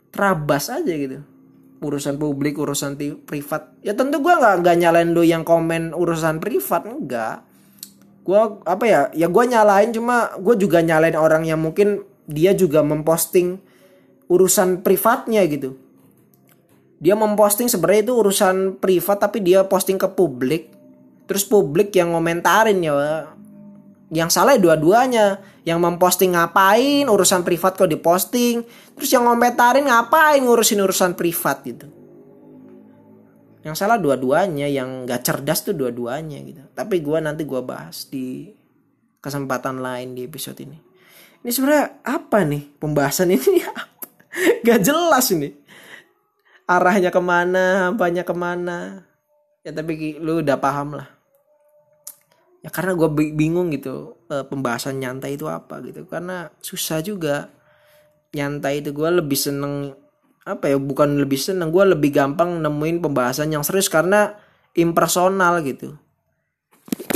[0.09, 1.21] Terabas aja gitu.
[1.77, 3.77] Urusan publik urusan privat.
[3.85, 7.50] Ya tentu gue nggak nggak nyalain lu yang komen urusan privat enggak
[8.21, 12.85] gue apa ya ya gue nyalain cuma gue juga nyalain orang yang mungkin dia juga
[12.85, 13.57] memposting
[14.29, 15.75] urusan privatnya gitu.
[17.01, 20.69] Dia memposting sebenarnya itu urusan privat tapi dia posting ke publik.
[21.25, 23.25] Terus publik yang ngomentarin ya
[24.13, 25.41] yang salah dua-duanya.
[25.61, 28.61] Yang memposting ngapain urusan privat kok diposting.
[28.95, 32.00] Terus yang ngomentarin ngapain ngurusin urusan privat gitu
[33.61, 36.61] yang salah dua-duanya yang gak cerdas tuh dua-duanya gitu.
[36.73, 38.49] Tapi gue nanti gue bahas di
[39.21, 40.77] kesempatan lain di episode ini.
[41.41, 43.61] Ini sebenarnya apa nih pembahasan ini?
[43.69, 44.05] Apa?
[44.65, 45.53] Gak jelas ini.
[46.65, 49.05] Arahnya ke mana banyak ke mana.
[49.61, 51.09] Ya tapi lu udah paham lah.
[52.65, 56.05] Ya karena gue bingung gitu pembahasan nyantai itu apa gitu.
[56.09, 57.49] Karena susah juga.
[58.31, 59.91] Nyantai itu gue lebih seneng
[60.51, 64.35] apa ya bukan lebih seneng gue lebih gampang nemuin pembahasan yang serius karena
[64.75, 65.95] impersonal gitu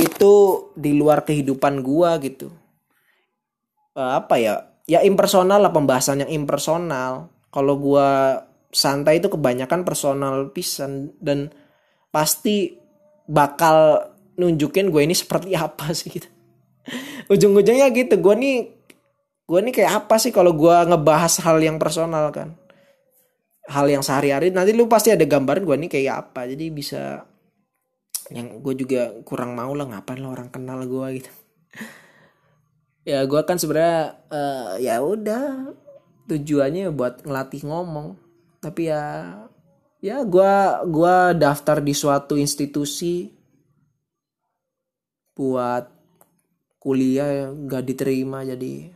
[0.00, 0.32] itu
[0.76, 2.48] di luar kehidupan gue gitu
[3.96, 4.54] apa ya
[4.88, 8.08] ya impersonal lah pembahasan yang impersonal kalau gue
[8.76, 11.48] santai itu kebanyakan personal pisan dan
[12.12, 12.76] pasti
[13.24, 14.04] bakal
[14.36, 16.28] nunjukin gue ini seperti apa sih gitu.
[17.26, 18.56] Ujung-ujungnya gitu, gue nih
[19.46, 22.54] gue nih kayak apa sih kalau gue ngebahas hal yang personal kan.
[23.66, 26.46] Hal yang sehari-hari nanti lu pasti ada gambaran gue nih kayak apa.
[26.46, 27.26] Jadi bisa
[28.30, 31.30] yang gue juga kurang mau lah ngapain lo orang kenal gue gitu.
[33.10, 35.70] ya gue kan sebenarnya uh, ya udah
[36.26, 38.18] tujuannya buat ngelatih ngomong
[38.58, 39.02] tapi ya
[40.02, 40.54] ya gue
[40.90, 43.30] gua daftar di suatu institusi
[45.38, 45.86] buat
[46.82, 48.90] kuliah nggak diterima jadi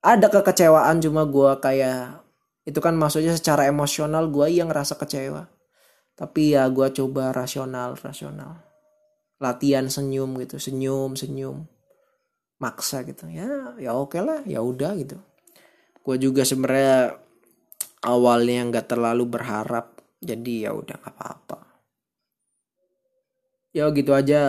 [0.00, 2.24] ada kekecewaan cuma gue kayak
[2.68, 5.48] itu kan maksudnya secara emosional gue yang ngerasa kecewa.
[6.12, 8.60] Tapi ya gue coba rasional rasional.
[9.40, 11.64] Latihan senyum gitu senyum senyum.
[12.60, 13.24] Maksa gitu.
[13.32, 15.16] Ya ya oke lah ya udah gitu.
[16.04, 17.16] Gue juga sebenarnya
[18.04, 21.58] awalnya nggak terlalu berharap jadi ya udah nggak apa-apa.
[23.72, 24.40] Ya gitu aja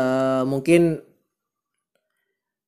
[0.44, 1.00] mungkin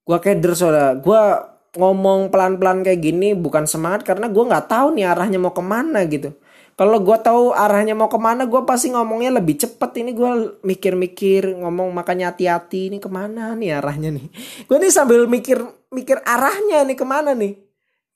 [0.07, 0.95] gue keder soalnya.
[0.95, 5.63] Gue ngomong pelan-pelan kayak gini bukan semangat karena gue nggak tahu nih arahnya mau ke
[5.63, 6.35] mana gitu.
[6.75, 9.91] Kalau gue tahu arahnya mau ke mana gue pasti ngomongnya lebih cepet.
[10.01, 10.31] Ini gue
[10.65, 14.25] mikir-mikir ngomong makanya hati-hati ini ke mana nih arahnya nih?
[14.67, 15.61] Gue nih sambil mikir
[15.93, 17.53] mikir arahnya nih ke mana nih?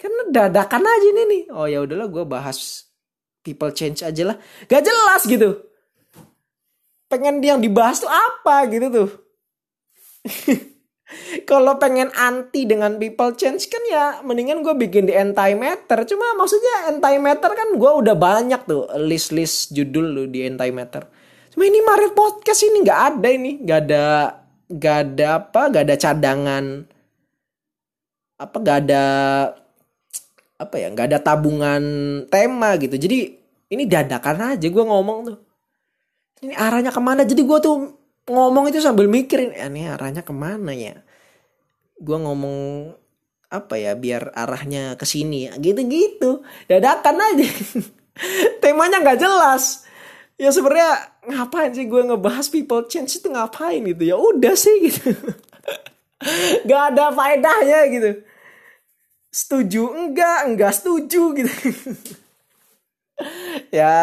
[0.01, 1.43] Karena dadakan aja nih nih.
[1.53, 2.89] Oh ya udahlah gue bahas
[3.45, 4.37] people change aja lah.
[4.65, 5.61] Gak jelas gitu.
[7.05, 9.09] Pengen yang dibahas tuh apa gitu tuh
[11.45, 16.89] kalau pengen anti dengan people change kan ya mendingan gue bikin di antimatter cuma maksudnya
[16.89, 21.05] antimatter kan gue udah banyak tuh list list judul lu di antimatter
[21.53, 23.51] cuma ini Marit podcast ini nggak ada ini.
[23.63, 24.05] Nggak ada
[24.65, 26.65] nggak ada apa nggak ada cadangan
[28.35, 29.03] apa nggak ada
[30.57, 31.83] apa ya nggak ada tabungan
[32.27, 32.99] tema gitu.
[32.99, 33.17] Jadi
[33.71, 35.37] ini dadakan aja gue ngomong tuh.
[36.43, 37.23] Ini arahnya ke mana?
[37.23, 37.75] Jadi gue tuh
[38.25, 40.97] ngomong itu sambil mikirin eh, ini arahnya ke mana ya?
[42.01, 42.91] Gue ngomong
[43.53, 45.49] apa ya biar arahnya ke sini.
[45.61, 46.31] Gitu gitu
[46.65, 47.47] dadakan aja.
[48.61, 49.85] Temanya nggak jelas.
[50.35, 54.03] Ya sebenarnya ngapain sih gue ngebahas people change itu ngapain gitu?
[54.03, 55.15] Ya udah sih gitu.
[56.65, 58.11] Nggak ada faedahnya gitu.
[59.31, 59.83] Setuju?
[59.95, 61.51] Enggak enggak setuju gitu
[63.71, 63.93] ya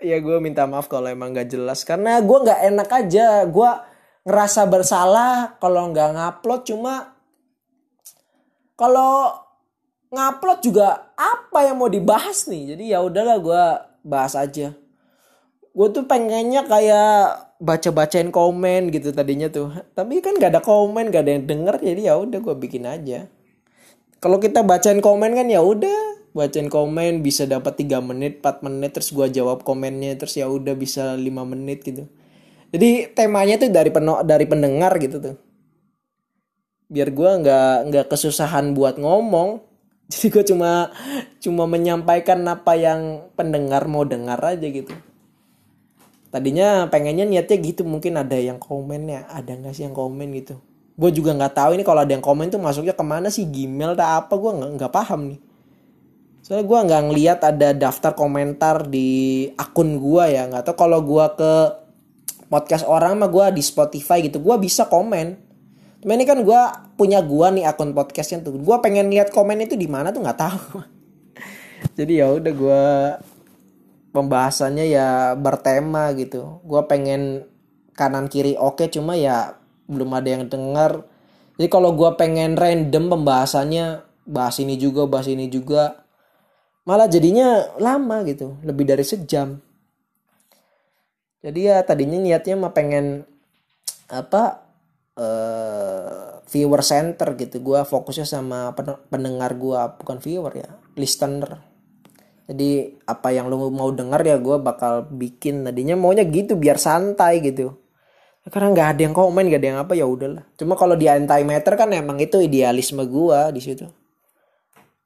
[0.00, 1.84] ya gue minta maaf kalau emang nggak jelas.
[1.84, 3.26] Karena gue nggak enak aja.
[3.48, 3.70] Gue
[4.24, 6.60] ngerasa bersalah kalau nggak ngupload.
[6.68, 6.94] Cuma
[8.74, 9.44] kalau
[10.10, 12.74] ngupload juga apa yang mau dibahas nih?
[12.74, 13.64] Jadi ya udahlah gue
[14.04, 14.72] bahas aja.
[15.74, 19.74] Gue tuh pengennya kayak baca bacain komen gitu tadinya tuh.
[19.96, 21.76] Tapi kan gak ada komen gak ada yang denger.
[21.82, 23.26] Jadi ya udah gue bikin aja.
[24.22, 28.90] Kalau kita bacain komen kan ya udah bacain komen bisa dapat 3 menit 4 menit
[28.90, 32.10] terus gua jawab komennya terus ya udah bisa 5 menit gitu.
[32.74, 35.38] Jadi temanya tuh dari peno dari pendengar gitu tuh.
[36.90, 39.62] Biar gua nggak nggak kesusahan buat ngomong.
[40.10, 40.92] Jadi gue cuma
[41.40, 44.92] cuma menyampaikan apa yang pendengar mau dengar aja gitu.
[46.28, 50.60] Tadinya pengennya niatnya gitu mungkin ada yang komennya ada nggak sih yang komen gitu.
[50.98, 53.96] Gue juga nggak tahu ini kalau ada yang komen tuh masuknya ke mana sih Gmail
[53.96, 55.40] tak apa gue nggak nggak paham nih
[56.44, 60.44] soalnya gue nggak ngeliat ada daftar komentar di akun gue ya.
[60.44, 61.52] Nggak tahu kalau gue ke
[62.52, 65.40] podcast orang mah gue di Spotify gitu gue bisa komen.
[66.04, 66.60] Cuma ini kan gue
[67.00, 68.60] punya gue nih akun podcastnya tuh.
[68.60, 70.84] Gue pengen lihat komen itu di mana tuh nggak tahu.
[71.98, 72.84] Jadi ya udah gue
[74.12, 76.60] pembahasannya ya bertema gitu.
[76.60, 77.48] Gue pengen
[77.94, 81.06] kanan kiri oke cuma ya belum ada yang dengar
[81.54, 86.03] jadi kalau gue pengen random pembahasannya bahas ini juga bahas ini juga
[86.84, 89.58] malah jadinya lama gitu lebih dari sejam.
[91.44, 93.28] Jadi ya tadinya niatnya mah pengen
[94.08, 94.64] apa
[95.16, 97.60] uh, viewer center gitu.
[97.60, 98.72] Gue fokusnya sama
[99.12, 101.60] pendengar gue bukan viewer ya listener.
[102.44, 105.68] Jadi apa yang lu mau denger ya gue bakal bikin.
[105.68, 107.76] Tadinya maunya gitu biar santai gitu.
[108.44, 110.44] Karena nggak ada yang komen nggak ada yang apa ya udahlah.
[110.56, 114.03] Cuma kalau di anti meter kan emang itu idealisme gue di situ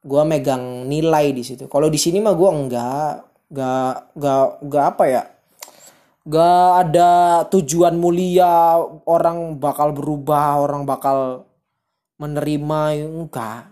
[0.02, 1.66] gue megang nilai di situ.
[1.66, 3.12] Kalau di sini mah gue enggak
[3.48, 5.22] enggak enggak enggak apa ya
[6.28, 7.10] enggak ada
[7.48, 8.76] tujuan mulia
[9.08, 11.48] orang bakal berubah orang bakal
[12.20, 13.70] menerima enggak.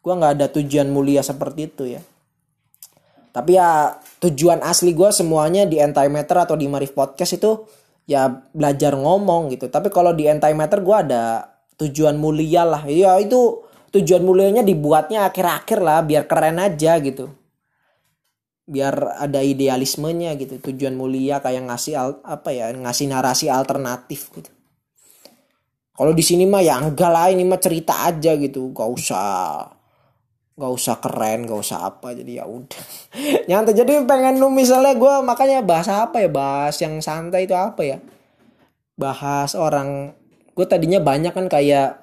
[0.00, 2.02] Gue nggak ada tujuan mulia seperti itu ya.
[3.34, 7.68] Tapi ya tujuan asli gue semuanya di antimeter atau di Marif Podcast itu
[8.08, 9.68] ya belajar ngomong gitu.
[9.68, 12.82] Tapi kalau di antimeter gue ada tujuan mulia lah.
[12.88, 17.32] Ya itu tujuan mulianya dibuatnya akhir-akhir lah biar keren aja gitu.
[18.68, 24.50] Biar ada idealismenya gitu tujuan mulia kayak ngasih al, apa ya ngasih narasi alternatif gitu.
[25.98, 28.70] Kalau di sini mah ya enggak lah ini mah cerita aja gitu.
[28.70, 29.26] Gak usah
[30.58, 32.82] gak usah keren gak usah apa jadi ya udah.
[33.48, 37.82] Nyantai jadi pengen lu misalnya gue makanya bahas apa ya bahas yang santai itu apa
[37.82, 37.98] ya?
[38.94, 40.12] Bahas orang
[40.54, 42.02] gue tadinya banyak kan kayak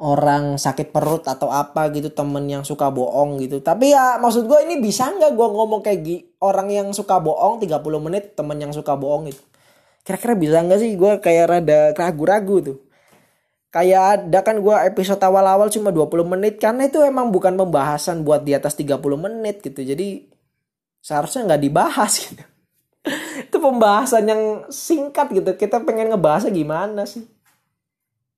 [0.00, 3.60] orang sakit perut atau apa gitu temen yang suka bohong gitu.
[3.60, 7.60] Tapi ya maksud gue ini bisa nggak gue ngomong kayak gi orang yang suka bohong
[7.60, 9.44] 30 menit temen yang suka bohong gitu.
[10.00, 12.78] Kira-kira bisa nggak sih gue kayak rada ragu-ragu tuh?
[13.70, 18.42] Kayak ada kan gue episode awal-awal cuma 20 menit karena itu emang bukan pembahasan buat
[18.42, 19.84] di atas 30 menit gitu.
[19.84, 20.26] Jadi
[21.04, 22.44] seharusnya nggak dibahas gitu.
[23.52, 24.42] Itu pembahasan yang
[24.72, 25.50] singkat gitu.
[25.60, 27.39] Kita pengen ngebahasnya gimana sih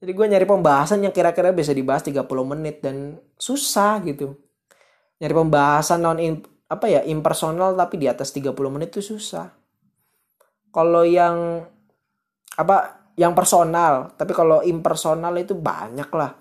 [0.03, 4.35] jadi gue nyari pembahasan yang kira-kira bisa dibahas 30 menit dan susah gitu.
[5.23, 6.19] Nyari pembahasan non
[6.67, 9.55] apa ya impersonal tapi di atas 30 menit itu susah.
[10.75, 11.63] Kalau yang
[12.59, 16.35] apa yang personal tapi kalau impersonal itu banyak lah.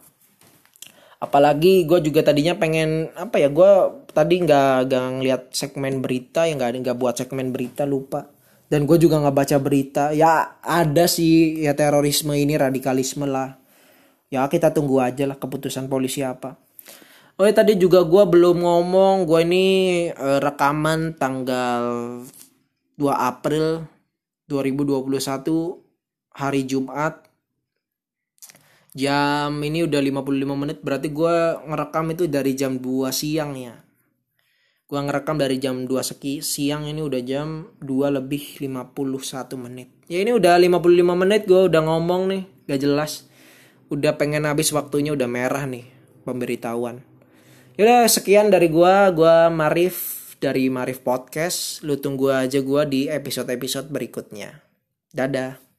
[1.21, 3.71] Apalagi gue juga tadinya pengen apa ya gue
[4.09, 8.25] tadi nggak nggak ngeliat segmen berita yang nggak nggak buat segmen berita lupa
[8.71, 10.15] dan gue juga nggak baca berita.
[10.15, 13.59] Ya ada sih ya terorisme ini radikalisme lah.
[14.31, 16.55] Ya kita tunggu aja lah keputusan polisi apa.
[17.35, 19.65] Oh ya tadi juga gue belum ngomong gue ini
[20.07, 21.83] eh, rekaman tanggal
[22.95, 23.83] 2 April
[24.47, 25.11] 2021
[26.31, 27.27] hari Jumat.
[28.95, 31.35] Jam ini udah 55 menit berarti gue
[31.67, 33.75] ngerekam itu dari jam 2 siang ya
[34.91, 39.87] gue ngerekam dari jam 2 seki siang ini udah jam 2 lebih 51 menit.
[40.11, 40.83] Ya ini udah 55
[41.15, 43.23] menit gue udah ngomong nih gak jelas.
[43.87, 45.87] Udah pengen habis waktunya udah merah nih
[46.27, 47.07] pemberitahuan.
[47.79, 49.95] Yaudah sekian dari gue gue Marif
[50.43, 51.79] dari Marif Podcast.
[51.87, 54.59] Lu tunggu aja gue di episode-episode berikutnya.
[55.15, 55.70] Dadah